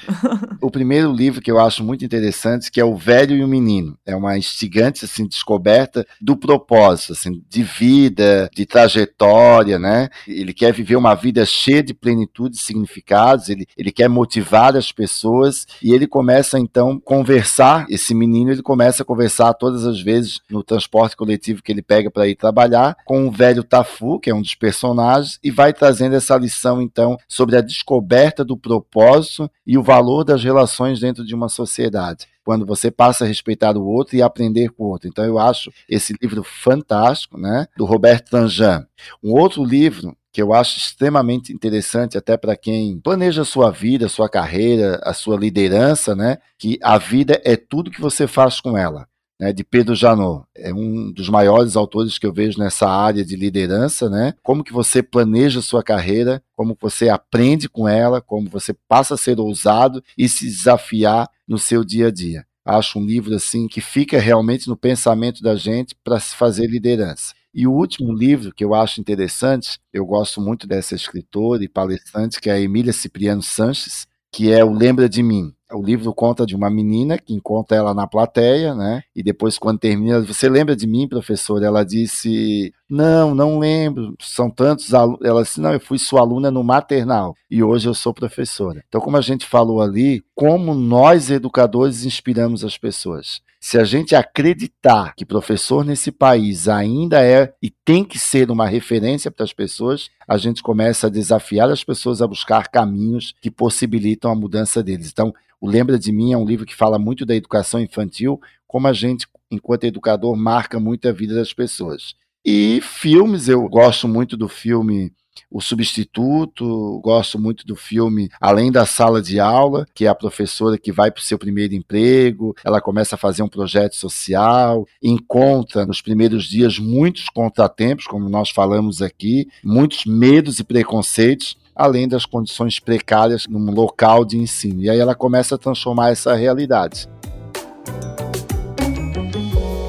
o 0.62 0.69
primeiro 0.69 1.12
livro 1.12 1.41
que 1.41 1.50
eu 1.50 1.60
acho 1.60 1.84
muito 1.84 2.06
interessante, 2.06 2.69
que 2.69 2.80
é 2.80 2.86
O 2.86 2.95
Velho 2.95 3.36
e 3.36 3.43
o 3.43 3.47
Menino. 3.47 3.97
É 4.06 4.15
uma 4.15 4.38
instigante, 4.38 5.04
assim, 5.04 5.26
descoberta 5.26 6.06
do 6.21 6.38
propósito, 6.38 7.13
assim, 7.13 7.41
de 7.50 7.63
vida, 7.63 8.47
de 8.54 8.65
trajetória, 8.65 9.80
né? 9.80 10.10
Ele 10.28 10.54
quer 10.54 10.71
viver 10.71 10.95
uma 10.95 11.15
vida 11.15 11.43
cheia 11.43 11.82
de 11.82 11.93
plenitude 11.93 12.56
e 12.56 12.60
significados, 12.60 13.50
ele, 13.50 13.65
ele 13.76 13.91
quer 13.91 14.08
motivar 14.08 14.78
as 14.78 14.91
pessoas 14.91 15.65
e 15.82 15.91
ele 15.91 16.06
começa, 16.06 16.60
então, 16.60 16.91
a 16.91 17.02
conversar, 17.02 17.88
esse 17.89 18.13
menino, 18.13 18.52
ele 18.52 18.62
começa 18.62 19.02
a 19.02 19.06
conversar 19.06 19.54
todas 19.56 19.86
as 19.86 20.00
vezes 20.00 20.39
no 20.50 20.63
transporte 20.63 21.17
coletivo 21.17 21.63
que 21.63 21.71
ele 21.71 21.82
pega 21.82 22.12
para 22.12 22.28
ir 22.28 22.36
trabalhar 22.36 22.95
com 23.06 23.28
o 23.28 23.32
velho 23.32 23.63
Tafu, 23.63 24.19
que 24.19 24.30
é 24.30 24.36
um 24.36 24.41
dos 24.41 24.54
personagens, 24.54 25.39
e 25.43 25.50
vai 25.52 25.74
trazendo 25.74 26.16
essa 26.16 26.36
lição, 26.38 26.82
então, 26.82 27.18
sobre 27.28 27.56
a 27.56 27.62
descoberta 27.62 28.44
do 28.44 28.58
propósito 28.58 29.50
e 29.66 29.78
o 29.78 29.84
valor 29.84 30.24
das 30.24 30.44
relações 30.44 31.00
dentro 31.00 31.26
de 31.26 31.36
uma 31.36 31.50
sociedade. 31.50 32.28
Quando 32.44 32.66
você 32.66 32.90
passa 32.90 33.24
a 33.24 33.28
respeitar 33.28 33.78
o 33.78 33.86
outro 33.86 34.16
e 34.16 34.22
aprender 34.22 34.70
com 34.70 34.86
o 34.86 34.88
outro. 34.88 35.08
Então, 35.08 35.24
eu 35.24 35.38
acho 35.38 35.72
esse 35.88 36.16
livro 36.22 36.44
fantástico, 36.44 37.38
né? 37.38 37.68
Do 37.78 37.86
Roberto 37.86 38.32
Tanjan. 38.32 38.86
Um 39.24 39.32
outro 39.32 39.64
livro 39.64 40.18
que 40.34 40.42
eu 40.42 40.54
acho 40.54 40.80
extremamente 40.80 41.52
interessante 41.54 42.18
até 42.18 42.38
para 42.38 42.56
quem 42.56 43.00
planeja 43.00 43.42
a 43.42 43.46
sua 43.46 43.70
vida, 43.70 44.06
a 44.06 44.10
sua 44.10 44.30
carreira, 44.30 45.00
a 45.04 45.14
sua 45.14 45.38
liderança, 45.38 46.16
né? 46.16 46.38
Que 46.58 46.80
a 46.82 46.98
vida 46.98 47.40
é 47.44 47.56
tudo 47.56 47.92
que 47.92 48.02
você 48.02 48.26
faz 48.26 48.60
com 48.60 48.78
ela 48.78 49.11
né, 49.41 49.51
de 49.51 49.63
Pedro 49.63 49.95
Janot. 49.95 50.45
É 50.56 50.71
um 50.71 51.12
dos 51.12 51.27
maiores 51.27 51.75
autores 51.75 52.19
que 52.19 52.27
eu 52.27 52.32
vejo 52.32 52.60
nessa 52.60 52.88
área 52.88 53.25
de 53.25 53.36
liderança, 53.36 54.08
né? 54.08 54.36
Como 54.43 54.63
que 54.63 54.71
você 54.71 55.01
planeja 55.01 55.63
sua 55.63 55.82
carreira, 55.82 56.43
como 56.56 56.77
você 56.80 57.10
aprende 57.10 57.67
com 57.67 57.89
ela, 57.89 58.21
como 58.21 58.47
você 58.47 58.71
passa 58.88 59.15
a 59.15 59.17
ser 59.17 59.39
ousado 59.39 60.04
e 60.15 60.30
se 60.30 60.45
desafiar 60.45 61.27
no 61.47 61.58
seu 61.58 61.84
dia 61.84 62.10
a 62.10 62.12
dia. 62.12 62.45
Acho 62.63 62.99
um 62.99 63.06
livro 63.06 63.34
assim 63.34 63.67
que 63.67 63.82
fica 63.82 64.19
realmente 64.19 64.67
no 64.67 64.77
pensamento 64.77 65.41
da 65.41 65.56
gente 65.56 65.95
para 66.04 66.19
se 66.19 66.36
fazer 66.36 66.67
liderança. 66.67 67.34
E 67.51 67.65
o 67.65 67.73
último 67.73 68.13
livro 68.13 68.54
que 68.54 68.63
eu 68.63 68.75
acho 68.75 69.01
interessante, 69.01 69.80
eu 69.91 70.06
gosto 70.06 70.39
muito 70.39 70.67
dessa 70.67 70.93
escritora 70.93 71.63
e 71.63 71.67
palestrante, 71.67 72.39
que 72.39 72.49
é 72.49 72.54
a 72.54 72.62
Emília 72.62 72.93
Cipriano 72.93 73.41
Sanches, 73.41 74.06
que 74.32 74.51
é 74.51 74.63
o 74.63 74.71
Lembra 74.71 75.10
de 75.10 75.23
Mim. 75.23 75.51
O 75.74 75.82
livro 75.82 76.14
conta 76.14 76.46
de 76.46 76.56
uma 76.56 76.70
menina 76.70 77.18
que 77.18 77.34
encontra 77.34 77.78
ela 77.78 77.94
na 77.94 78.08
plateia, 78.08 78.76
né? 78.76 79.04
E 79.16 79.24
depois, 79.24 79.58
quando 79.58 79.80
termina, 79.80 80.22
você 80.22 80.50
lembra 80.50 80.76
de 80.76 80.88
mim, 80.88 81.08
professor? 81.08 81.64
Ela 81.64 81.84
disse: 81.84 82.74
Não, 82.90 83.34
não 83.34 83.60
lembro. 83.60 84.16
São 84.20 84.50
tantos 84.50 84.94
alunos. 84.94 85.22
Ela 85.24 85.44
disse: 85.44 85.62
Não, 85.62 85.74
eu 85.74 85.80
fui 85.80 85.98
sua 85.98 86.22
aluna 86.22 86.52
no 86.52 86.64
maternal 86.64 87.36
e 87.50 87.64
hoje 87.64 87.88
eu 87.88 87.94
sou 87.94 88.14
professora. 88.14 88.84
Então, 88.88 89.02
como 89.02 89.18
a 89.18 89.22
gente 89.22 89.46
falou 89.46 89.82
ali, 89.82 90.24
como 90.36 90.74
nós 90.74 91.30
educadores 91.30 92.06
inspiramos 92.06 92.64
as 92.64 92.78
pessoas. 92.78 93.42
Se 93.64 93.78
a 93.78 93.84
gente 93.84 94.16
acreditar 94.16 95.14
que 95.16 95.24
professor 95.24 95.86
nesse 95.86 96.12
país 96.12 96.68
ainda 96.68 97.24
é 97.24 97.54
e 97.62 97.70
tem 97.70 98.04
que 98.04 98.18
ser 98.18 98.50
uma 98.50 98.66
referência 98.66 99.30
para 99.30 99.44
as 99.44 99.54
pessoas, 99.54 100.10
a 100.28 100.36
gente 100.36 100.64
começa 100.64 101.06
a 101.06 101.10
desafiar 101.12 101.70
as 101.70 101.84
pessoas 101.84 102.24
a 102.24 102.28
buscar 102.28 102.70
caminhos 102.70 103.36
que 103.40 103.52
possibilitam 103.52 104.32
a 104.32 104.36
mudança 104.36 104.82
deles. 104.82 105.12
Então, 105.12 105.32
o 105.62 105.69
Lembra 105.69 106.00
de 106.00 106.12
Mim 106.12 106.34
é 106.34 106.38
um 106.38 106.45
livro 106.45 106.65
que 106.65 106.76
fala 106.76 106.97
muito 106.97 107.24
da 107.24 107.36
educação 107.36 107.80
infantil, 107.80 108.41
como 108.67 108.88
a 108.88 108.93
gente, 108.93 109.28
enquanto 109.52 109.84
educador, 109.84 110.36
marca 110.36 110.80
muito 110.80 111.08
a 111.08 111.12
vida 111.12 111.36
das 111.36 111.54
pessoas. 111.54 112.15
E 112.43 112.82
filmes, 112.82 113.47
eu 113.47 113.69
gosto 113.69 114.08
muito 114.08 114.36
do 114.36 114.50
filme 114.50 115.13
o 115.50 115.62
Substituto, 115.62 117.00
gosto 117.04 117.38
muito 117.38 117.65
do 117.65 117.76
filme 117.76 118.30
Além 118.39 118.71
da 118.71 118.86
Sala 118.86 119.21
de 119.21 119.39
Aula, 119.39 119.86
que 119.93 120.06
é 120.06 120.08
a 120.08 120.15
professora 120.15 120.78
que 120.78 120.91
vai 120.91 121.12
para 121.12 121.19
o 121.19 121.24
seu 121.24 121.38
primeiro 121.38 121.74
emprego, 121.74 122.56
ela 122.63 122.82
começa 122.82 123.15
a 123.15 123.17
fazer 123.17 123.43
um 123.43 123.47
projeto 123.47 123.95
social, 123.95 124.86
encontra 125.02 125.86
nos 125.86 126.02
primeiros 126.02 126.45
dias 126.45 126.80
muitos 126.80 127.30
contratempos, 127.30 128.06
como 128.08 128.30
nós 128.30 128.50
falamos 128.50 129.02
aqui, 129.02 129.47
muitos 129.63 130.06
medos 130.06 130.60
e 130.60 130.63
preconceitos, 130.63 131.58
além 131.76 132.08
das 132.08 132.26
condições 132.26 132.80
precárias 132.80 133.48
num 133.48 133.72
local 133.72 134.26
de 134.26 134.38
ensino. 134.38 134.82
E 134.82 134.90
aí 134.90 135.00
ela 135.00 135.16
começa 135.16 135.56
a 135.56 135.58
transformar 135.58 136.10
essa 136.10 136.36
realidade. 136.36 137.08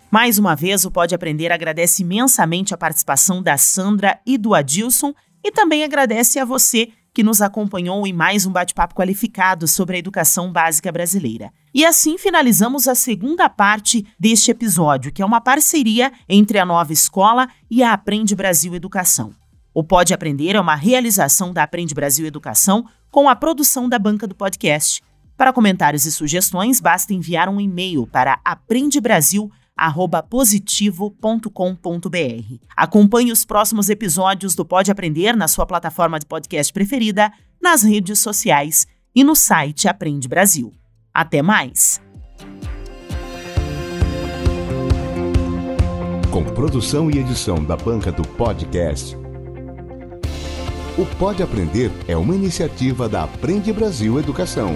Mais 0.10 0.40
uma 0.40 0.56
vez, 0.56 0.86
o 0.86 0.92
Pode 0.92 1.14
Aprender 1.14 1.52
agradece 1.52 2.02
imensamente 2.02 2.74
a 2.74 2.78
participação 2.78 3.44
da 3.44 3.56
Sandra 3.56 4.20
e 4.26 4.36
do 4.36 4.56
Adilson 4.56 5.14
e 5.44 5.52
também 5.52 5.84
agradece 5.84 6.40
a 6.40 6.46
você 6.46 6.90
que 7.14 7.24
nos 7.24 7.42
acompanhou 7.42 8.06
em 8.06 8.14
mais 8.14 8.46
um 8.46 8.52
bate-papo 8.52 8.96
qualificado 8.96 9.68
sobre 9.68 9.96
a 9.96 10.00
educação 10.00 10.52
básica 10.52 10.92
brasileira. 10.92 11.52
E 11.74 11.86
assim 11.86 12.18
finalizamos 12.18 12.88
a 12.88 12.96
segunda 12.96 13.50
parte 13.50 14.06
deste 14.20 14.52
episódio, 14.52 15.12
que 15.12 15.22
é 15.22 15.26
uma 15.26 15.42
parceria 15.42 16.12
entre 16.28 16.58
a 16.58 16.66
nova 16.66 16.94
escola 16.94 17.48
e 17.70 17.84
a 17.84 17.94
Aprende 17.94 18.36
Brasil 18.36 18.74
Educação. 18.74 19.32
O 19.74 19.84
Pode 19.84 20.14
Aprender 20.14 20.56
é 20.56 20.62
uma 20.62 20.76
realização 20.76 21.54
da 21.54 21.64
Aprende 21.64 21.94
Brasil 21.94 22.26
Educação 22.26 22.86
com 23.12 23.30
a 23.30 23.36
produção 23.36 23.88
da 23.88 24.00
banca 24.00 24.28
do 24.28 24.36
podcast. 24.36 25.02
Para 25.38 25.54
comentários 25.54 26.06
e 26.06 26.12
sugestões, 26.12 26.82
basta 26.82 27.14
enviar 27.14 27.48
um 27.48 27.62
e-mail 27.62 28.06
para 28.08 28.40
aprendebrasil.com 28.44 29.59
positivo.com.br. 30.30 32.56
Acompanhe 32.76 33.32
os 33.32 33.46
próximos 33.46 33.90
episódios 33.90 34.56
do 34.56 34.66
Pode 34.66 34.92
Aprender 34.92 35.36
na 35.36 35.48
sua 35.48 35.66
plataforma 35.66 36.20
de 36.20 36.26
podcast 36.26 36.74
preferida, 36.74 37.32
nas 37.62 37.84
redes 37.84 38.20
sociais 38.20 38.88
e 39.16 39.24
no 39.24 39.36
site 39.36 39.88
Aprende 39.88 40.28
Brasil. 40.28 40.74
Até 41.14 41.42
mais! 41.42 42.02
Com 46.32 46.44
produção 46.44 47.10
e 47.10 47.18
edição 47.18 47.64
da 47.64 47.76
banca 47.76 48.12
do 48.12 48.22
podcast. 48.22 49.18
O 50.98 51.06
Pode 51.18 51.42
Aprender 51.42 51.92
é 52.08 52.18
uma 52.18 52.36
iniciativa 52.36 53.08
da 53.08 53.24
Aprende 53.24 53.72
Brasil 53.72 54.20
Educação. 54.20 54.76